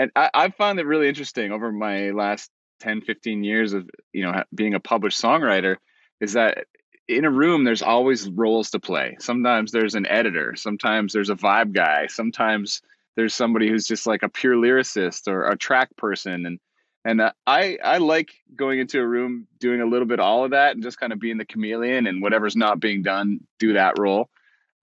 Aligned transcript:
and 0.00 0.10
I, 0.16 0.30
I've 0.32 0.54
found 0.54 0.80
it 0.80 0.86
really 0.86 1.08
interesting 1.08 1.52
over 1.52 1.70
my 1.70 2.10
last 2.10 2.50
10, 2.80 3.02
15 3.02 3.44
years 3.44 3.74
of 3.74 3.88
you 4.12 4.24
know 4.24 4.42
being 4.54 4.74
a 4.74 4.80
published 4.80 5.20
songwriter 5.20 5.76
is 6.20 6.32
that 6.32 6.66
in 7.06 7.26
a 7.26 7.30
room 7.30 7.64
there's 7.64 7.82
always 7.82 8.30
roles 8.30 8.70
to 8.70 8.80
play. 8.80 9.16
Sometimes 9.20 9.72
there's 9.72 9.94
an 9.94 10.06
editor 10.06 10.56
sometimes 10.56 11.12
there's 11.12 11.28
a 11.28 11.34
vibe 11.34 11.72
guy 11.72 12.06
sometimes 12.06 12.80
there's 13.16 13.34
somebody 13.34 13.68
who's 13.68 13.86
just 13.86 14.06
like 14.06 14.22
a 14.22 14.28
pure 14.30 14.54
lyricist 14.54 15.28
or 15.28 15.46
a 15.46 15.56
track 15.56 15.94
person. 15.96 16.46
And 16.46 16.58
and 17.04 17.20
uh, 17.20 17.32
i 17.46 17.78
i 17.84 17.98
like 17.98 18.30
going 18.56 18.78
into 18.78 19.00
a 19.00 19.06
room 19.06 19.46
doing 19.58 19.80
a 19.82 19.86
little 19.86 20.06
bit 20.06 20.20
all 20.20 20.44
of 20.44 20.52
that 20.52 20.74
and 20.74 20.82
just 20.82 20.98
kind 20.98 21.12
of 21.12 21.18
being 21.18 21.38
the 21.38 21.46
chameleon 21.46 22.06
and 22.06 22.22
whatever's 22.22 22.56
not 22.56 22.80
being 22.80 23.02
done 23.02 23.40
do 23.58 23.74
that 23.74 23.98
role. 23.98 24.30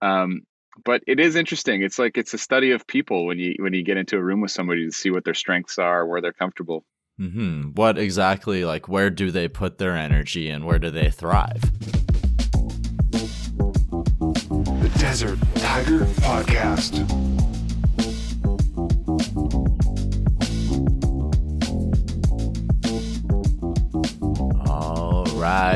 Um, 0.03 0.43
but 0.83 1.01
it 1.07 1.19
is 1.19 1.35
interesting 1.35 1.81
it's 1.83 1.99
like 1.99 2.17
it's 2.17 2.33
a 2.33 2.37
study 2.37 2.71
of 2.71 2.85
people 2.87 3.25
when 3.25 3.37
you 3.39 3.55
when 3.59 3.73
you 3.73 3.83
get 3.83 3.97
into 3.97 4.17
a 4.17 4.21
room 4.21 4.41
with 4.41 4.51
somebody 4.51 4.85
to 4.85 4.91
see 4.91 5.09
what 5.09 5.23
their 5.25 5.33
strengths 5.33 5.77
are 5.77 6.05
where 6.05 6.21
they're 6.21 6.33
comfortable 6.33 6.83
Mm-hmm. 7.19 7.71
what 7.73 7.97
exactly 7.97 8.63
like 8.63 8.87
where 8.87 9.09
do 9.09 9.31
they 9.31 9.47
put 9.47 9.79
their 9.79 9.97
energy 9.97 10.49
and 10.49 10.65
where 10.65 10.77
do 10.79 10.91
they 10.91 11.09
thrive 11.09 11.61
The 14.79 14.91
Desert 14.99 15.39
Tiger 15.55 16.05
Podcast. 16.21 17.03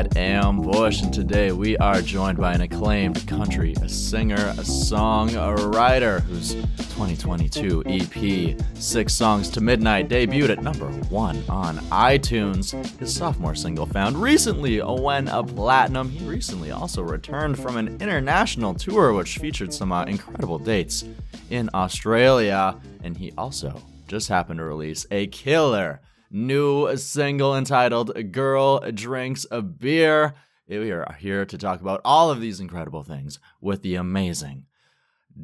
Right, 0.02 0.16
Ambush, 0.16 1.02
and 1.02 1.12
today 1.12 1.52
we 1.52 1.76
are 1.78 2.00
joined 2.00 2.38
by 2.38 2.54
an 2.54 2.62
acclaimed 2.62 3.26
country 3.26 3.74
a 3.82 3.88
singer, 3.88 4.34
a 4.34 4.62
songwriter 4.62 6.20
whose 6.22 6.54
2022 6.54 7.82
EP, 7.86 8.60
Six 8.74 9.12
Songs 9.12 9.48
to 9.50 9.60
Midnight, 9.60 10.08
debuted 10.08 10.50
at 10.50 10.62
number 10.62 10.86
one 11.08 11.42
on 11.48 11.78
iTunes. 11.90 12.72
His 12.98 13.14
sophomore 13.14 13.54
single 13.54 13.86
found 13.86 14.20
recently 14.20 14.82
went 14.82 15.28
a 15.28 15.42
platinum. 15.42 16.10
He 16.10 16.24
recently 16.24 16.70
also 16.70 17.02
returned 17.02 17.58
from 17.58 17.76
an 17.76 18.00
international 18.00 18.74
tour, 18.74 19.12
which 19.12 19.38
featured 19.38 19.72
some 19.72 19.92
uh, 19.92 20.04
incredible 20.04 20.58
dates 20.58 21.04
in 21.50 21.70
Australia, 21.74 22.76
and 23.04 23.16
he 23.16 23.32
also 23.38 23.80
just 24.08 24.28
happened 24.28 24.58
to 24.58 24.64
release 24.64 25.06
a 25.10 25.26
killer 25.28 26.00
new 26.32 26.96
single 26.96 27.56
entitled 27.56 28.32
Girl 28.32 28.80
Drinks 28.90 29.46
a 29.50 29.62
Beer. 29.62 30.34
We 30.66 30.90
are 30.90 31.16
here 31.20 31.44
to 31.44 31.58
talk 31.58 31.80
about 31.80 32.00
all 32.04 32.30
of 32.30 32.40
these 32.40 32.58
incredible 32.58 33.02
things 33.02 33.38
with 33.60 33.82
the 33.82 33.96
amazing 33.96 34.64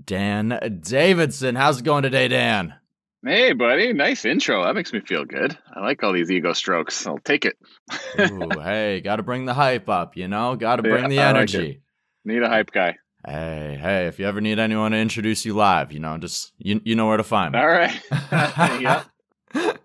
Dan 0.05 0.81
Davidson. 0.83 1.55
How's 1.55 1.81
it 1.81 1.84
going 1.84 2.03
today, 2.03 2.28
Dan? 2.28 2.75
Hey, 3.25 3.53
buddy. 3.53 3.92
Nice 3.92 4.25
intro. 4.25 4.64
That 4.64 4.75
makes 4.75 4.92
me 4.92 5.00
feel 5.00 5.25
good. 5.25 5.56
I 5.75 5.81
like 5.81 6.03
all 6.03 6.12
these 6.12 6.31
ego 6.31 6.53
strokes. 6.53 7.06
I'll 7.06 7.19
take 7.19 7.44
it. 7.44 7.56
Ooh, 8.20 8.48
hey, 8.62 9.00
got 9.00 9.16
to 9.16 9.22
bring 9.22 9.44
the 9.44 9.55
hype 9.55 9.89
up, 9.89 10.16
you 10.16 10.28
know? 10.28 10.56
Got 10.56 10.77
to 10.77 10.83
bring 10.83 11.05
yeah, 11.05 11.09
the 11.09 11.20
energy. 11.20 11.66
Like 11.69 11.81
need 12.25 12.42
a 12.42 12.48
hype 12.48 12.70
guy. 12.70 12.97
Hey, 13.27 13.77
hey, 13.81 14.06
if 14.06 14.19
you 14.19 14.27
ever 14.27 14.41
need 14.41 14.59
anyone 14.59 14.92
to 14.92 14.98
introduce 14.98 15.44
you 15.44 15.55
live, 15.55 15.92
you 15.92 15.98
know, 15.98 16.16
just 16.19 16.53
you 16.59 16.81
you 16.84 16.94
know 16.94 17.09
where 17.09 17.16
to 17.16 17.25
find 17.25 17.53
me. 17.53 17.59
All 17.59 17.66
right. 17.66 18.00
yep. 18.81 19.06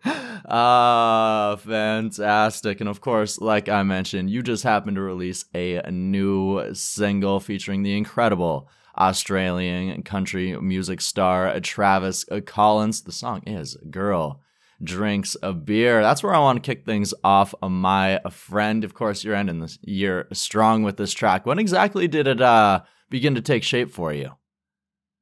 Ah, 0.46 1.52
uh, 1.52 1.56
fantastic. 1.56 2.82
And 2.82 2.90
of 2.90 3.02
course, 3.02 3.40
like 3.40 3.70
I 3.70 3.84
mentioned, 3.84 4.30
you 4.30 4.42
just 4.42 4.64
happened 4.64 4.98
to 4.98 5.02
release 5.02 5.46
a 5.56 5.82
new 5.90 6.74
single 6.74 7.40
featuring 7.40 7.84
the 7.84 7.96
incredible 7.96 8.68
Australian 8.98 10.04
country 10.04 10.60
music 10.60 11.02
star 11.02 11.60
Travis 11.62 12.26
Collins. 12.46 13.02
The 13.04 13.12
song 13.12 13.44
is 13.48 13.78
Girl 13.90 14.42
Drinks 14.84 15.38
a 15.42 15.54
Beer. 15.54 16.02
That's 16.02 16.22
where 16.22 16.36
I 16.36 16.40
want 16.40 16.62
to 16.62 16.68
kick 16.68 16.86
things 16.86 17.14
off. 17.24 17.56
My 17.62 18.20
friend, 18.30 18.84
of 18.84 18.94
course, 18.94 19.24
you're 19.24 19.36
ending 19.36 19.60
this 19.60 19.80
year 19.82 20.28
strong 20.34 20.84
with 20.84 20.98
this 20.98 21.14
track. 21.14 21.46
When 21.46 21.60
exactly 21.60 22.08
did 22.08 22.28
it 22.28 22.42
uh, 22.42 22.82
begin 23.10 23.36
to 23.36 23.42
take 23.42 23.64
shape 23.64 23.92
for 23.92 24.14
you? 24.14 24.32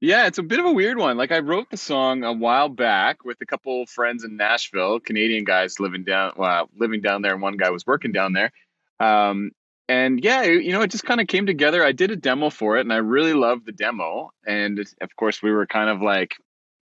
Yeah, 0.03 0.25
it's 0.25 0.39
a 0.39 0.43
bit 0.43 0.59
of 0.59 0.65
a 0.65 0.71
weird 0.71 0.97
one. 0.97 1.15
Like 1.15 1.31
I 1.31 1.39
wrote 1.39 1.69
the 1.69 1.77
song 1.77 2.23
a 2.23 2.33
while 2.33 2.69
back 2.69 3.23
with 3.23 3.37
a 3.39 3.45
couple 3.45 3.85
friends 3.85 4.23
in 4.23 4.35
Nashville, 4.35 4.99
Canadian 4.99 5.43
guys 5.43 5.79
living 5.79 6.03
down, 6.03 6.33
well, 6.35 6.69
living 6.75 7.01
down 7.01 7.21
there, 7.21 7.33
and 7.33 7.41
one 7.41 7.55
guy 7.55 7.69
was 7.69 7.85
working 7.85 8.11
down 8.11 8.33
there. 8.33 8.51
Um, 8.99 9.51
and 9.87 10.23
yeah, 10.23 10.41
you 10.41 10.71
know, 10.71 10.81
it 10.81 10.89
just 10.89 11.03
kind 11.03 11.21
of 11.21 11.27
came 11.27 11.45
together. 11.45 11.85
I 11.85 11.91
did 11.91 12.09
a 12.09 12.15
demo 12.15 12.49
for 12.49 12.77
it, 12.77 12.81
and 12.81 12.91
I 12.91 12.97
really 12.97 13.33
loved 13.33 13.67
the 13.67 13.73
demo. 13.73 14.31
And 14.43 14.79
of 14.79 15.15
course, 15.15 15.43
we 15.43 15.51
were 15.51 15.67
kind 15.67 15.89
of 15.89 16.01
like 16.01 16.33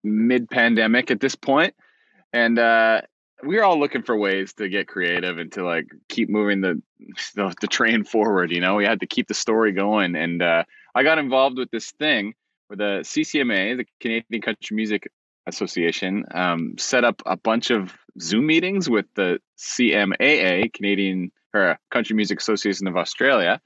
mid-pandemic 0.02 1.12
at 1.12 1.20
this 1.20 1.36
point, 1.36 1.74
and 2.32 2.58
uh, 2.58 3.02
we 3.44 3.58
were 3.58 3.66
all 3.66 3.78
looking 3.78 4.04
for 4.04 4.16
ways 4.16 4.54
to 4.54 4.70
get 4.70 4.88
creative 4.88 5.40
and 5.40 5.52
to 5.54 5.66
like 5.66 5.88
keep 6.08 6.30
moving 6.30 6.62
the 6.62 6.82
the, 7.36 7.54
the 7.60 7.68
train 7.68 8.06
forward. 8.06 8.50
You 8.50 8.62
know, 8.62 8.76
we 8.76 8.86
had 8.86 9.02
to 9.02 9.08
keep 9.08 9.28
the 9.28 9.34
story 9.34 9.74
going, 9.74 10.16
and 10.16 10.42
uh, 10.42 10.64
I 10.96 11.04
got 11.04 11.18
involved 11.18 11.58
with 11.58 11.70
this 11.70 11.92
thing 11.92 12.34
the 12.70 13.02
CCMA, 13.04 13.78
the 13.78 13.86
Canadian 14.00 14.42
Country 14.42 14.76
Music 14.76 15.12
Association, 15.48 16.26
um, 16.32 16.76
set 16.78 17.04
up 17.04 17.22
a 17.26 17.36
bunch 17.36 17.72
of 17.72 17.94
Zoom 18.20 18.46
meetings 18.46 18.90
with 18.90 19.06
the 19.16 19.40
CMAA, 19.58 20.72
Canadian 20.74 21.32
or 21.54 21.80
Country 21.92 22.16
Music 22.16 22.40
Association 22.40 22.88
of 22.88 22.98
Australia. 22.98 23.60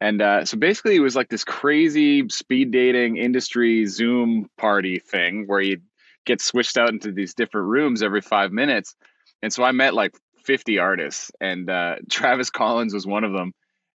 And 0.00 0.20
uh, 0.20 0.44
so 0.44 0.58
basically, 0.58 0.96
it 0.96 1.00
was 1.00 1.16
like 1.16 1.28
this 1.28 1.44
crazy 1.44 2.28
speed 2.28 2.70
dating 2.70 3.16
industry 3.16 3.86
Zoom 3.86 4.48
party 4.58 4.98
thing 4.98 5.44
where 5.46 5.60
you 5.60 5.80
get 6.26 6.40
switched 6.40 6.76
out 6.76 6.90
into 6.90 7.12
these 7.12 7.34
different 7.34 7.68
rooms 7.68 8.02
every 8.02 8.20
five 8.20 8.52
minutes. 8.52 8.94
And 9.42 9.52
so 9.52 9.62
I 9.62 9.72
met 9.72 9.94
like 9.94 10.14
50 10.44 10.78
artists, 10.78 11.30
and 11.40 11.70
uh, 11.70 11.96
Travis 12.10 12.50
Collins 12.50 12.92
was 12.92 13.06
one 13.06 13.24
of 13.24 13.32
them 13.32 13.52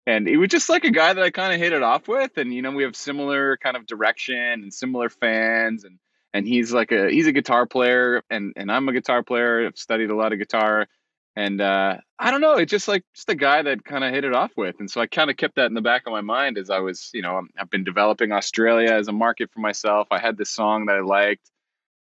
and 0.08 0.26
he 0.26 0.38
was 0.38 0.48
just 0.48 0.70
like 0.70 0.86
a 0.86 0.92
guy 0.92 1.14
that 1.14 1.24
I 1.24 1.30
kind 1.32 1.54
of 1.54 1.60
hit 1.60 1.74
it 1.74 1.84
off 1.84 2.08
with, 2.08 2.38
and 2.38 2.54
you 2.54 2.62
know 2.62 2.72
we 2.72 2.84
have 2.84 2.96
similar 2.96 3.58
kind 3.58 3.76
of 3.76 3.86
direction 3.86 4.36
and 4.36 4.74
similar 4.74 5.10
fans, 5.10 5.84
and 5.84 6.00
and 6.34 6.48
he's 6.48 6.74
like 6.74 6.94
a 6.94 7.12
he's 7.12 7.28
a 7.28 7.34
guitar 7.34 7.66
player, 7.66 8.24
and 8.30 8.54
and 8.56 8.72
I'm 8.72 8.88
a 8.88 8.94
guitar 8.94 9.22
player. 9.22 9.68
I've 9.68 9.78
studied 9.78 10.10
a 10.10 10.16
lot 10.16 10.32
of 10.32 10.40
guitar, 10.40 10.88
and 11.36 11.60
uh, 11.60 11.98
I 12.18 12.32
don't 12.32 12.40
know, 12.40 12.56
it's 12.56 12.72
just 12.72 12.88
like 12.88 13.04
just 13.14 13.30
a 13.30 13.36
guy 13.36 13.62
that 13.62 13.84
kind 13.84 14.06
of 14.06 14.14
hit 14.14 14.24
it 14.24 14.34
off 14.34 14.52
with, 14.56 14.78
and 14.80 14.90
so 14.90 15.02
I 15.02 15.08
kind 15.08 15.30
of 15.30 15.36
kept 15.36 15.56
that 15.56 15.68
in 15.68 15.74
the 15.74 15.82
back 15.82 16.04
of 16.08 16.14
my 16.14 16.22
mind 16.22 16.58
as 16.58 16.70
I 16.70 16.80
was, 16.80 17.10
you 17.14 17.22
know, 17.22 17.42
I've 17.60 17.70
been 17.70 17.84
developing 17.84 18.32
Australia 18.32 18.94
as 18.94 19.10
a 19.10 19.14
market 19.14 19.52
for 19.52 19.60
myself. 19.60 20.08
I 20.10 20.20
had 20.20 20.38
this 20.38 20.50
song 20.50 20.86
that 20.86 20.96
I 20.96 21.02
liked. 21.02 21.52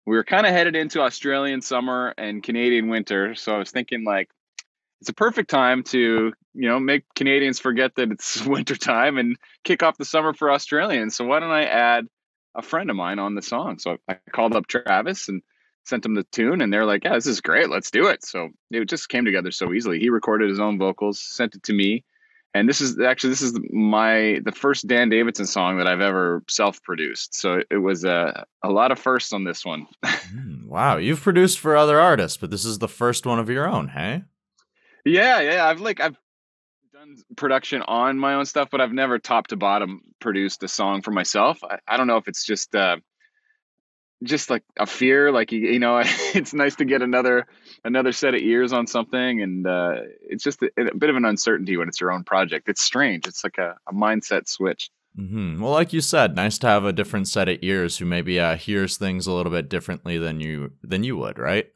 We 0.06 0.16
were 0.16 0.24
kind 0.24 0.46
of 0.46 0.54
headed 0.54 0.78
into 0.78 1.02
Australian 1.02 1.62
summer 1.62 2.14
and 2.18 2.42
Canadian 2.42 2.88
winter, 2.88 3.36
so 3.36 3.54
I 3.54 3.58
was 3.58 3.70
thinking 3.70 4.06
like 4.06 4.30
it's 5.02 5.10
a 5.10 5.14
perfect 5.14 5.50
time 5.50 5.84
to 5.84 6.34
you 6.54 6.70
know 6.70 6.80
make 6.80 7.04
Canadians 7.16 7.60
forget 7.60 7.96
that 7.96 8.12
it's 8.12 8.42
wintertime 8.46 9.18
and 9.18 9.38
kick 9.64 9.84
off 9.84 9.98
the 9.98 10.06
summer 10.06 10.34
for 10.34 10.52
Australians. 10.52 11.16
So 11.16 11.26
why 11.26 11.40
don't 11.40 11.52
I 11.52 11.66
add 11.66 12.08
a 12.56 12.62
friend 12.62 12.90
of 12.90 12.96
mine 12.96 13.20
on 13.20 13.36
the 13.36 13.42
song? 13.42 13.80
So 13.80 13.98
I 14.08 14.18
called 14.32 14.56
up 14.56 14.68
Travis 14.68 15.30
and 15.30 15.42
sent 15.84 16.06
him 16.06 16.16
the 16.16 16.24
tune, 16.32 16.62
and 16.62 16.74
they're 16.74 16.86
like, 16.86 17.04
"Yeah, 17.04 17.14
this 17.14 17.28
is 17.28 17.42
great. 17.42 17.70
Let's 17.70 17.92
do 17.92 18.08
it." 18.08 18.24
So 18.26 18.50
it 18.72 18.86
just 18.86 19.10
came 19.10 19.26
together 19.26 19.52
so 19.52 19.74
easily. 19.74 20.00
He 20.00 20.10
recorded 20.10 20.50
his 20.50 20.60
own 20.60 20.78
vocals, 20.78 21.20
sent 21.20 21.56
it 21.56 21.64
to 21.64 21.74
me, 21.74 22.04
and 22.54 22.68
this 22.68 22.82
is 22.82 23.00
actually 23.00 23.30
this 23.30 23.42
is 23.42 23.58
my 23.72 24.40
the 24.44 24.52
first 24.52 24.88
Dan 24.88 25.10
Davidson 25.10 25.46
song 25.46 25.78
that 25.78 25.88
I've 25.88 26.02
ever 26.02 26.44
self-produced. 26.50 27.36
So 27.36 27.62
it 27.70 27.78
was 27.78 28.04
a 28.04 28.46
a 28.64 28.70
lot 28.70 28.92
of 28.92 29.00
firsts 29.00 29.34
on 29.34 29.44
this 29.44 29.66
one. 29.66 29.88
Hmm, 30.28 30.68
wow, 30.68 30.98
you've 30.98 31.22
produced 31.22 31.58
for 31.58 31.78
other 31.78 32.02
artists, 32.02 32.36
but 32.36 32.52
this 32.52 32.66
is 32.66 32.80
the 32.80 32.90
first 32.90 33.26
one 33.26 33.40
of 33.40 33.50
your 33.50 33.66
own, 33.66 33.88
hey? 33.88 34.24
Yeah, 35.08 35.40
yeah. 35.40 35.66
I've 35.66 35.82
like 35.82 36.00
I've 36.00 36.18
done 36.94 37.18
production 37.36 37.82
on 37.82 38.18
my 38.18 38.36
own 38.36 38.46
stuff, 38.46 38.70
but 38.72 38.82
I've 38.82 38.94
never 38.94 39.20
top 39.20 39.48
to 39.48 39.56
bottom 39.56 40.02
produced 40.20 40.64
a 40.64 40.68
song 40.68 41.02
for 41.02 41.12
myself. 41.12 41.64
I, 41.64 41.80
I 41.88 41.98
don't 41.98 42.08
know 42.08 42.18
if 42.18 42.28
it's 42.28 42.46
just 42.46 42.76
uh 42.76 42.98
just 44.24 44.50
like 44.50 44.64
a 44.80 44.86
fear 44.86 45.32
like 45.32 45.52
you, 45.52 45.60
you 45.60 45.80
know 45.80 46.02
it's 46.34 46.54
nice 46.54 46.76
to 46.76 46.86
get 46.86 47.02
another 47.02 47.46
another 47.84 48.12
set 48.12 48.34
of 48.34 48.42
ears 48.42 48.74
on 48.74 48.88
something 48.88 49.42
and 49.42 49.68
uh 49.68 49.98
it's 50.22 50.44
just 50.44 50.62
a, 50.62 50.72
a 50.78 50.96
bit 50.96 51.10
of 51.10 51.16
an 51.16 51.26
uncertainty 51.26 51.78
when 51.78 51.88
it's 51.88 52.02
your 52.02 52.12
own 52.12 52.24
project 52.24 52.68
it's 52.68 52.82
strange 52.82 53.28
it's 53.28 53.44
like 53.44 53.58
a, 53.58 53.76
a 53.88 53.94
mindset 53.94 54.48
switch 54.48 54.90
mm-hmm. 55.18 55.62
well 55.62 55.72
like 55.72 55.94
you 55.94 56.02
said 56.02 56.36
nice 56.36 56.58
to 56.58 56.68
have 56.68 56.84
a 56.84 56.94
different 56.94 57.28
set 57.28 57.48
of 57.48 57.60
ears 57.62 57.98
who 57.98 58.06
maybe 58.06 58.40
uh 58.40 58.56
hears 58.56 58.98
things 58.98 59.28
a 59.28 59.32
little 59.32 59.52
bit 59.52 59.70
differently 59.70 60.18
than 60.18 60.40
you 60.40 60.72
than 60.82 61.04
you 61.04 61.16
would 61.16 61.38
right 61.38 61.68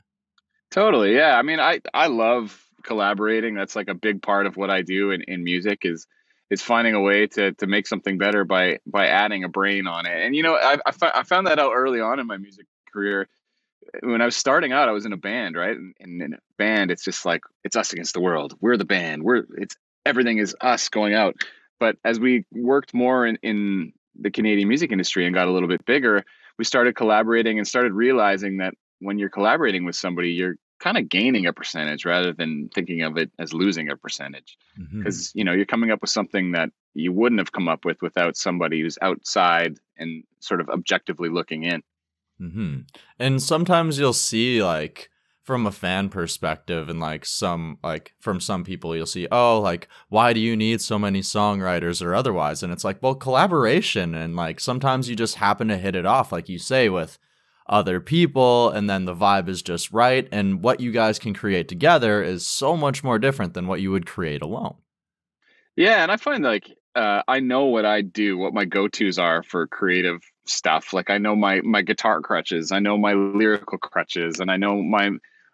totally 0.71 1.13
yeah 1.13 1.37
i 1.37 1.43
mean 1.43 1.59
i 1.59 1.79
i 1.93 2.07
love 2.07 2.65
collaborating. 2.83 3.55
That's 3.55 3.75
like 3.75 3.89
a 3.89 3.93
big 3.93 4.21
part 4.21 4.45
of 4.45 4.57
what 4.57 4.69
I 4.69 4.81
do 4.81 5.11
in, 5.11 5.21
in 5.23 5.43
music 5.43 5.79
is 5.83 6.07
is 6.49 6.61
finding 6.61 6.93
a 6.93 7.01
way 7.01 7.27
to 7.27 7.53
to 7.53 7.67
make 7.67 7.87
something 7.87 8.17
better 8.17 8.43
by 8.43 8.79
by 8.85 9.07
adding 9.07 9.43
a 9.43 9.49
brain 9.49 9.87
on 9.87 10.05
it. 10.05 10.25
And 10.25 10.35
you 10.35 10.43
know, 10.43 10.55
I 10.55 11.23
found 11.23 11.47
that 11.47 11.59
out 11.59 11.71
early 11.73 12.01
on 12.01 12.19
in 12.19 12.27
my 12.27 12.37
music 12.37 12.65
career. 12.91 13.27
When 14.01 14.21
I 14.21 14.25
was 14.25 14.35
starting 14.35 14.71
out, 14.71 14.87
I 14.87 14.91
was 14.91 15.05
in 15.05 15.13
a 15.13 15.17
band, 15.17 15.55
right? 15.55 15.75
And, 15.75 15.95
and 15.99 16.21
in 16.21 16.33
a 16.33 16.37
band, 16.57 16.91
it's 16.91 17.03
just 17.03 17.25
like 17.25 17.41
it's 17.63 17.75
us 17.75 17.93
against 17.93 18.13
the 18.13 18.21
world. 18.21 18.55
We're 18.61 18.77
the 18.77 18.85
band. 18.85 19.23
We're 19.23 19.43
it's 19.57 19.75
everything 20.05 20.37
is 20.37 20.55
us 20.61 20.89
going 20.89 21.13
out. 21.13 21.35
But 21.79 21.97
as 22.05 22.19
we 22.19 22.45
worked 22.51 22.93
more 22.93 23.25
in, 23.25 23.37
in 23.41 23.93
the 24.19 24.29
Canadian 24.29 24.67
music 24.67 24.91
industry 24.91 25.25
and 25.25 25.33
got 25.33 25.47
a 25.47 25.51
little 25.51 25.67
bit 25.67 25.83
bigger, 25.85 26.23
we 26.57 26.63
started 26.63 26.95
collaborating 26.95 27.57
and 27.57 27.67
started 27.67 27.93
realizing 27.93 28.57
that 28.57 28.75
when 28.99 29.17
you're 29.17 29.29
collaborating 29.29 29.83
with 29.83 29.95
somebody, 29.95 30.29
you're 30.29 30.55
kind 30.81 30.97
of 30.97 31.07
gaining 31.07 31.45
a 31.45 31.53
percentage 31.53 32.05
rather 32.05 32.33
than 32.33 32.67
thinking 32.73 33.03
of 33.03 33.15
it 33.15 33.31
as 33.37 33.53
losing 33.53 33.89
a 33.89 33.95
percentage 33.95 34.57
because 34.97 35.27
mm-hmm. 35.27 35.37
you 35.37 35.43
know 35.45 35.53
you're 35.53 35.65
coming 35.65 35.91
up 35.91 36.01
with 36.01 36.09
something 36.09 36.51
that 36.51 36.69
you 36.95 37.13
wouldn't 37.13 37.39
have 37.39 37.51
come 37.51 37.67
up 37.67 37.85
with 37.85 38.01
without 38.01 38.35
somebody 38.35 38.81
who's 38.81 38.97
outside 39.01 39.77
and 39.97 40.23
sort 40.39 40.59
of 40.59 40.69
objectively 40.69 41.29
looking 41.29 41.63
in 41.63 41.83
mm-hmm. 42.41 42.79
and 43.19 43.41
sometimes 43.41 43.99
you'll 43.99 44.11
see 44.11 44.63
like 44.63 45.09
from 45.43 45.67
a 45.67 45.71
fan 45.71 46.09
perspective 46.09 46.89
and 46.89 46.99
like 46.99 47.25
some 47.25 47.77
like 47.83 48.13
from 48.19 48.39
some 48.39 48.63
people 48.63 48.95
you'll 48.95 49.05
see 49.05 49.27
oh 49.31 49.59
like 49.59 49.87
why 50.09 50.33
do 50.33 50.39
you 50.39 50.55
need 50.55 50.81
so 50.81 50.97
many 50.97 51.21
songwriters 51.21 52.03
or 52.03 52.15
otherwise 52.15 52.63
and 52.63 52.73
it's 52.73 52.83
like 52.83 52.97
well 53.03 53.15
collaboration 53.15 54.15
and 54.15 54.35
like 54.35 54.59
sometimes 54.59 55.07
you 55.07 55.15
just 55.15 55.35
happen 55.35 55.67
to 55.67 55.77
hit 55.77 55.95
it 55.95 56.07
off 56.07 56.31
like 56.31 56.49
you 56.49 56.57
say 56.57 56.89
with 56.89 57.19
other 57.71 57.99
people 57.99 58.69
and 58.69 58.89
then 58.89 59.05
the 59.05 59.15
vibe 59.15 59.47
is 59.47 59.61
just 59.61 59.91
right 59.91 60.27
and 60.31 60.61
what 60.61 60.79
you 60.79 60.91
guys 60.91 61.17
can 61.17 61.33
create 61.33 61.67
together 61.67 62.21
is 62.21 62.45
so 62.45 62.75
much 62.75 63.03
more 63.03 63.17
different 63.17 63.53
than 63.53 63.65
what 63.65 63.81
you 63.81 63.89
would 63.91 64.05
create 64.05 64.41
alone. 64.41 64.75
Yeah 65.75 66.03
and 66.03 66.11
i 66.11 66.17
find 66.17 66.43
like 66.43 66.69
uh, 66.95 67.23
i 67.27 67.39
know 67.39 67.65
what 67.65 67.85
i 67.85 68.01
do 68.01 68.37
what 68.37 68.53
my 68.53 68.65
go-to's 68.65 69.17
are 69.17 69.41
for 69.41 69.65
creative 69.67 70.21
stuff. 70.45 70.91
Like 70.91 71.09
i 71.09 71.17
know 71.17 71.35
my 71.35 71.61
my 71.61 71.81
guitar 71.81 72.21
crutches 72.21 72.71
i 72.71 72.79
know 72.79 72.97
my 72.97 73.13
lyrical 73.13 73.77
crutches 73.77 74.39
and 74.39 74.51
i 74.51 74.57
know 74.57 74.81
my 74.83 75.11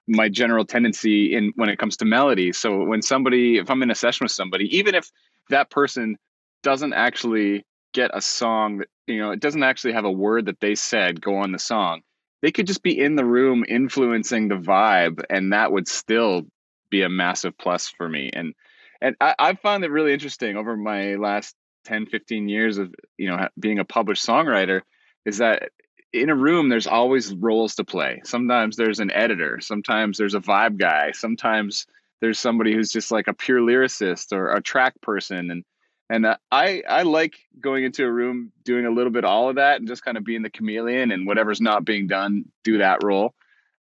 my 0.08 0.30
general 0.30 0.66
tendency 0.66 1.36
in 1.36 1.52
when 1.56 1.68
it 1.68 1.78
comes 1.78 1.98
to 1.98 2.06
melody. 2.06 2.54
So 2.54 2.84
when 2.84 3.02
somebody 3.02 3.58
if 3.58 3.70
i'm 3.70 3.84
in 3.84 3.92
a 3.92 3.96
session 3.96 4.26
with 4.26 4.32
somebody 4.32 4.76
even 4.76 4.96
if 4.96 5.12
that 5.50 5.70
person 5.70 6.18
doesn't 6.64 6.94
actually 6.94 7.64
get 7.94 8.12
a 8.14 8.22
song 8.22 8.80
that 8.80 8.88
you 9.08 9.20
know 9.20 9.32
it 9.32 9.40
doesn't 9.40 9.64
actually 9.64 9.94
have 9.94 10.06
a 10.06 10.12
word 10.12 10.46
that 10.46 10.60
they 10.60 10.76
said 10.76 11.22
go 11.22 11.38
on 11.38 11.52
the 11.52 11.60
song 11.60 12.02
they 12.42 12.52
could 12.52 12.68
just 12.68 12.84
be 12.84 13.00
in 13.00 13.16
the 13.16 13.26
room 13.26 13.66
influencing 13.68 14.48
the 14.48 14.56
vibe 14.56 15.24
and 15.30 15.54
that 15.54 15.72
would 15.72 15.88
still 15.88 16.44
be 16.90 17.02
a 17.02 17.10
massive 17.10 17.58
plus 17.58 17.88
for 17.88 18.08
me. 18.08 18.30
And 18.34 18.54
and 19.02 19.16
I, 19.22 19.36
I 19.38 19.54
found 19.54 19.84
it 19.84 19.92
really 19.92 20.14
interesting 20.14 20.58
over 20.58 20.76
my 20.76 21.16
last 21.16 21.56
10 21.86 22.08
15 22.08 22.50
years 22.50 22.78
of 22.78 22.94
you 23.18 23.30
know 23.30 23.48
being 23.60 23.80
a 23.80 23.86
published 23.86 24.26
songwriter 24.26 24.82
is 25.26 25.38
that 25.38 25.70
in 26.14 26.30
a 26.30 26.36
room 26.36 26.70
there's 26.70 26.88
always 26.88 27.34
roles 27.34 27.76
to 27.76 27.84
play. 27.84 28.22
Sometimes 28.24 28.76
there's 28.76 29.00
an 29.00 29.12
editor 29.12 29.60
sometimes 29.62 30.18
there's 30.18 30.36
a 30.36 30.40
vibe 30.40 30.78
guy 30.78 31.12
sometimes 31.12 31.86
there's 32.22 32.40
somebody 32.40 32.74
who's 32.74 32.92
just 32.92 33.12
like 33.12 33.28
a 33.28 33.34
pure 33.34 33.62
lyricist 33.62 34.32
or 34.32 34.52
a 34.52 34.62
track 34.62 35.00
person 35.02 35.52
and 35.52 35.64
and 36.10 36.26
uh, 36.26 36.38
I 36.52 36.84
I 36.88 37.04
like 37.04 37.36
going 37.60 37.84
into 37.84 38.06
a 38.06 38.12
room 38.12 38.52
doing 38.64 38.86
a 38.86 38.92
little 38.92 39.12
bit 39.12 39.26
of 39.26 39.30
all 39.30 39.50
of 39.50 39.56
that 39.56 39.80
and 39.80 39.88
just 39.88 40.04
kind 40.04 40.18
of 40.18 40.24
being 40.24 40.42
the 40.42 40.50
chameleon 40.50 41.12
and 41.12 41.28
whatever's 41.28 41.62
not 41.62 41.86
being 41.86 42.08
done 42.08 42.46
do 42.64 42.78
that 42.80 43.04
role. 43.04 43.34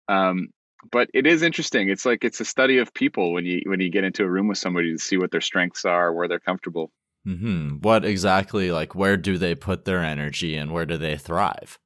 Um, 0.09 0.49
but 0.91 1.09
it 1.15 1.27
is 1.27 1.43
interesting. 1.43 1.89
It's 1.89 2.07
like 2.07 2.25
it's 2.25 2.41
a 2.41 2.45
study 2.45 2.79
of 2.79 2.93
people 2.95 3.33
when 3.33 3.45
you 3.45 3.63
when 3.67 3.81
you 3.81 3.91
get 3.91 4.05
into 4.05 4.25
a 4.25 4.29
room 4.29 4.49
with 4.49 4.59
somebody 4.59 4.93
to 4.93 4.99
see 4.99 5.17
what 5.17 5.31
their 5.31 5.41
strengths 5.41 5.85
are, 5.85 6.13
where 6.13 6.29
they're 6.29 6.41
comfortable. 6.41 6.91
Mm-hmm. 7.27 7.79
What 7.81 8.05
exactly 8.05 8.71
like 8.71 8.95
where 8.95 9.17
do 9.17 9.37
they 9.39 9.55
put 9.55 9.85
their 9.85 10.03
energy 10.03 10.57
and 10.57 10.73
where 10.73 10.87
do 10.87 10.97
they 10.97 11.17
thrive? 11.17 11.79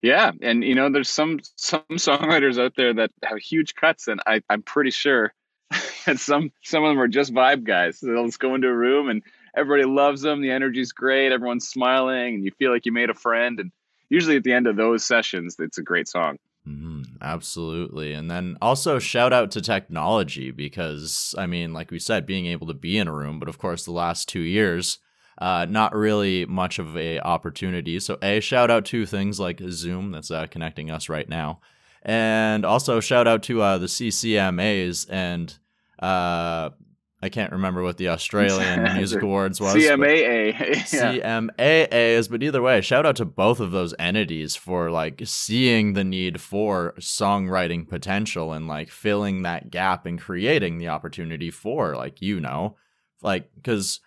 Yeah, 0.00 0.30
and 0.42 0.62
you 0.62 0.74
know, 0.74 0.90
there's 0.90 1.08
some 1.08 1.40
some 1.56 1.82
songwriters 1.92 2.62
out 2.62 2.74
there 2.76 2.94
that 2.94 3.10
have 3.24 3.38
huge 3.38 3.74
cuts, 3.74 4.08
and 4.08 4.20
I 4.26 4.42
I'm 4.48 4.62
pretty 4.62 4.90
sure 4.90 5.34
that 6.06 6.18
some 6.18 6.52
some 6.62 6.84
of 6.84 6.90
them 6.90 7.00
are 7.00 7.08
just 7.08 7.34
vibe 7.34 7.64
guys. 7.64 8.00
They'll 8.00 8.26
just 8.26 8.40
go 8.40 8.54
into 8.54 8.68
a 8.68 8.76
room 8.76 9.08
and 9.08 9.22
everybody 9.58 9.84
loves 9.84 10.22
them. 10.22 10.40
The 10.40 10.50
energy's 10.50 10.92
great. 10.92 11.32
Everyone's 11.32 11.68
smiling, 11.68 12.36
and 12.36 12.44
you 12.44 12.52
feel 12.58 12.72
like 12.72 12.86
you 12.86 12.92
made 12.92 13.10
a 13.10 13.14
friend. 13.14 13.58
And 13.58 13.72
usually 14.08 14.36
at 14.36 14.44
the 14.44 14.52
end 14.52 14.66
of 14.66 14.76
those 14.76 15.04
sessions, 15.04 15.56
it's 15.58 15.78
a 15.78 15.82
great 15.82 16.08
song. 16.08 16.38
Mm-hmm, 16.66 17.02
absolutely. 17.22 18.12
And 18.12 18.30
then 18.30 18.58
also 18.60 18.98
shout 18.98 19.32
out 19.32 19.50
to 19.52 19.60
technology 19.60 20.50
because, 20.50 21.34
I 21.38 21.46
mean, 21.46 21.72
like 21.72 21.90
we 21.90 21.98
said, 21.98 22.26
being 22.26 22.46
able 22.46 22.66
to 22.66 22.74
be 22.74 22.98
in 22.98 23.08
a 23.08 23.12
room, 23.12 23.38
but 23.38 23.48
of 23.48 23.58
course, 23.58 23.84
the 23.84 23.92
last 23.92 24.28
two 24.28 24.40
years, 24.40 24.98
uh, 25.38 25.66
not 25.68 25.94
really 25.94 26.44
much 26.46 26.78
of 26.78 26.96
a 26.96 27.20
opportunity. 27.20 27.98
So, 28.00 28.18
a 28.22 28.40
shout 28.40 28.70
out 28.70 28.84
to 28.86 29.06
things 29.06 29.38
like 29.38 29.60
Zoom 29.70 30.10
that's 30.10 30.30
uh, 30.30 30.46
connecting 30.46 30.90
us 30.90 31.08
right 31.08 31.28
now, 31.28 31.60
and 32.02 32.64
also 32.64 32.98
shout 32.98 33.28
out 33.28 33.44
to 33.44 33.62
uh, 33.62 33.78
the 33.78 33.86
CCMAs 33.86 35.06
and 35.08 35.56
uh, 36.00 36.70
I 37.20 37.28
can't 37.28 37.52
remember 37.52 37.82
what 37.82 37.96
the 37.96 38.08
Australian 38.08 38.94
Music 38.94 39.22
Awards 39.22 39.60
was. 39.60 39.74
CMAA. 39.74 40.58
yeah. 40.92 41.46
CMAAs, 41.50 42.30
but 42.30 42.42
either 42.42 42.62
way, 42.62 42.80
shout 42.80 43.06
out 43.06 43.16
to 43.16 43.24
both 43.24 43.60
of 43.60 43.70
those 43.70 43.94
entities 43.98 44.54
for 44.54 44.90
like 44.90 45.22
seeing 45.24 45.94
the 45.94 46.04
need 46.04 46.40
for 46.40 46.94
songwriting 46.98 47.88
potential 47.88 48.52
and 48.52 48.68
like 48.68 48.90
filling 48.90 49.42
that 49.42 49.70
gap 49.70 50.06
and 50.06 50.20
creating 50.20 50.78
the 50.78 50.88
opportunity 50.88 51.50
for 51.50 51.96
like 51.96 52.22
you 52.22 52.40
know, 52.40 52.76
like 53.22 53.50
because 53.56 54.00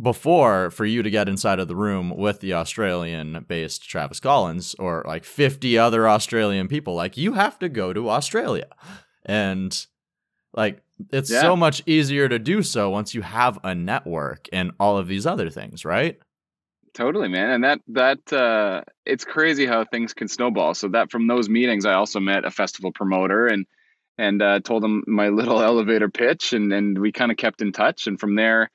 before 0.00 0.70
for 0.70 0.84
you 0.84 1.02
to 1.02 1.10
get 1.10 1.28
inside 1.28 1.58
of 1.58 1.68
the 1.68 1.76
room 1.76 2.10
with 2.16 2.40
the 2.40 2.54
Australian 2.54 3.44
based 3.48 3.88
Travis 3.88 4.20
Collins 4.20 4.74
or 4.78 5.04
like 5.06 5.24
50 5.24 5.78
other 5.78 6.08
Australian 6.08 6.68
people, 6.68 6.94
like 6.94 7.16
you 7.16 7.32
have 7.32 7.58
to 7.58 7.68
go 7.68 7.92
to 7.92 8.08
Australia. 8.10 8.68
And 9.24 9.86
like 10.52 10.82
it's 11.10 11.30
yeah. 11.30 11.40
so 11.40 11.56
much 11.56 11.82
easier 11.86 12.28
to 12.28 12.38
do 12.38 12.62
so 12.62 12.90
once 12.90 13.14
you 13.14 13.22
have 13.22 13.58
a 13.64 13.74
network 13.74 14.48
and 14.52 14.72
all 14.78 14.98
of 14.98 15.08
these 15.08 15.26
other 15.26 15.50
things, 15.50 15.84
right? 15.84 16.18
Totally, 16.92 17.28
man. 17.28 17.50
And 17.50 17.64
that 17.64 17.80
that 17.88 18.32
uh 18.32 18.82
it's 19.06 19.24
crazy 19.24 19.66
how 19.66 19.84
things 19.84 20.12
can 20.12 20.28
snowball. 20.28 20.74
So 20.74 20.88
that 20.88 21.10
from 21.10 21.26
those 21.26 21.48
meetings 21.48 21.86
I 21.86 21.94
also 21.94 22.20
met 22.20 22.44
a 22.44 22.50
festival 22.50 22.92
promoter 22.92 23.46
and 23.46 23.66
and 24.18 24.42
uh, 24.42 24.60
told 24.60 24.84
him 24.84 25.04
my 25.06 25.28
little 25.40 25.62
elevator 25.62 26.08
pitch 26.08 26.52
and 26.52 26.72
and 26.72 26.98
we 26.98 27.12
kind 27.12 27.30
of 27.30 27.36
kept 27.36 27.62
in 27.62 27.72
touch 27.72 28.06
and 28.06 28.18
from 28.18 28.34
there 28.34 28.70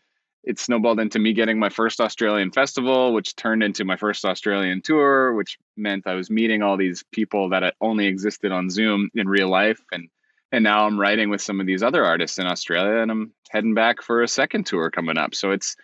it 0.46 0.60
snowballed 0.60 1.00
into 1.00 1.18
me 1.18 1.34
getting 1.34 1.58
my 1.58 1.70
first 1.70 2.00
Australian 2.00 2.52
festival, 2.52 3.14
which 3.14 3.36
turned 3.36 3.64
into 3.64 3.84
my 3.84 3.98
first 3.98 4.24
Australian 4.24 4.82
tour, 4.84 5.34
which 5.34 5.58
meant 5.76 6.06
I 6.06 6.14
was 6.14 6.30
meeting 6.30 6.62
all 6.62 6.78
these 6.78 7.04
people 7.12 7.50
that 7.50 7.74
only 7.82 8.06
existed 8.06 8.52
on 8.52 8.70
Zoom 8.70 9.10
in 9.16 9.28
real 9.28 9.50
life 9.50 9.82
and 9.92 10.08
and 10.52 10.64
now 10.64 10.86
I'm 10.86 11.00
writing 11.00 11.30
with 11.30 11.42
some 11.42 11.60
of 11.60 11.68
these 11.68 11.84
other 11.84 12.04
artists 12.06 12.38
in 12.38 12.48
Australia, 12.48 13.02
and 13.02 13.12
I'm 13.12 13.34
heading 13.50 13.74
back 13.74 14.02
for 14.02 14.22
a 14.22 14.28
second 14.28 14.66
tour 14.66 14.90
coming 14.90 15.18
up. 15.18 15.36
So 15.36 15.52
it's 15.52 15.76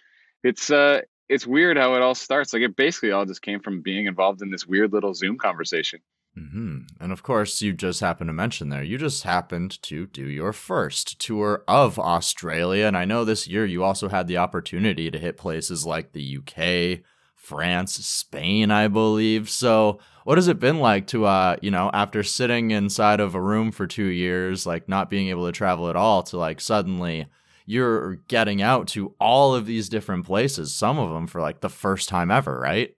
it's 0.43 0.69
uh 0.69 1.01
it's 1.29 1.47
weird 1.47 1.77
how 1.77 1.95
it 1.95 2.01
all 2.01 2.15
starts. 2.15 2.53
Like 2.53 2.63
it 2.63 2.75
basically 2.75 3.11
all 3.11 3.25
just 3.25 3.41
came 3.41 3.61
from 3.61 3.81
being 3.81 4.05
involved 4.05 4.41
in 4.41 4.51
this 4.51 4.67
weird 4.67 4.91
little 4.91 5.13
Zoom 5.13 5.37
conversation. 5.37 5.99
Mm-hmm. 6.37 6.79
And 6.99 7.11
of 7.11 7.23
course, 7.23 7.61
you 7.61 7.73
just 7.73 7.99
happened 7.99 8.29
to 8.29 8.33
mention 8.33 8.69
there, 8.69 8.83
you 8.83 8.97
just 8.97 9.23
happened 9.23 9.81
to 9.83 10.07
do 10.07 10.23
your 10.23 10.53
first 10.53 11.19
tour 11.19 11.63
of 11.67 11.99
Australia. 11.99 12.85
And 12.85 12.97
I 12.97 13.05
know 13.05 13.25
this 13.25 13.47
year 13.47 13.65
you 13.65 13.83
also 13.83 14.07
had 14.07 14.27
the 14.27 14.37
opportunity 14.37 15.11
to 15.11 15.19
hit 15.19 15.37
places 15.37 15.85
like 15.85 16.13
the 16.13 16.37
UK, 16.37 17.03
France, 17.35 17.93
Spain, 17.93 18.71
I 18.71 18.87
believe. 18.87 19.49
So, 19.49 19.99
what 20.23 20.37
has 20.37 20.47
it 20.47 20.59
been 20.59 20.79
like 20.79 21.07
to 21.07 21.25
uh 21.25 21.55
you 21.61 21.71
know 21.71 21.89
after 21.93 22.23
sitting 22.23 22.71
inside 22.71 23.19
of 23.19 23.35
a 23.35 23.41
room 23.41 23.71
for 23.71 23.87
two 23.87 24.05
years 24.05 24.65
like 24.65 24.87
not 24.87 25.09
being 25.09 25.27
able 25.29 25.45
to 25.45 25.51
travel 25.51 25.89
at 25.89 25.95
all 25.95 26.23
to 26.23 26.37
like 26.37 26.61
suddenly 26.61 27.27
you're 27.65 28.15
getting 28.27 28.61
out 28.61 28.87
to 28.87 29.13
all 29.19 29.53
of 29.55 29.65
these 29.65 29.89
different 29.89 30.25
places 30.25 30.73
some 30.73 30.97
of 30.99 31.11
them 31.11 31.27
for 31.27 31.41
like 31.41 31.61
the 31.61 31.69
first 31.69 32.09
time 32.09 32.31
ever 32.31 32.59
right? 32.59 32.95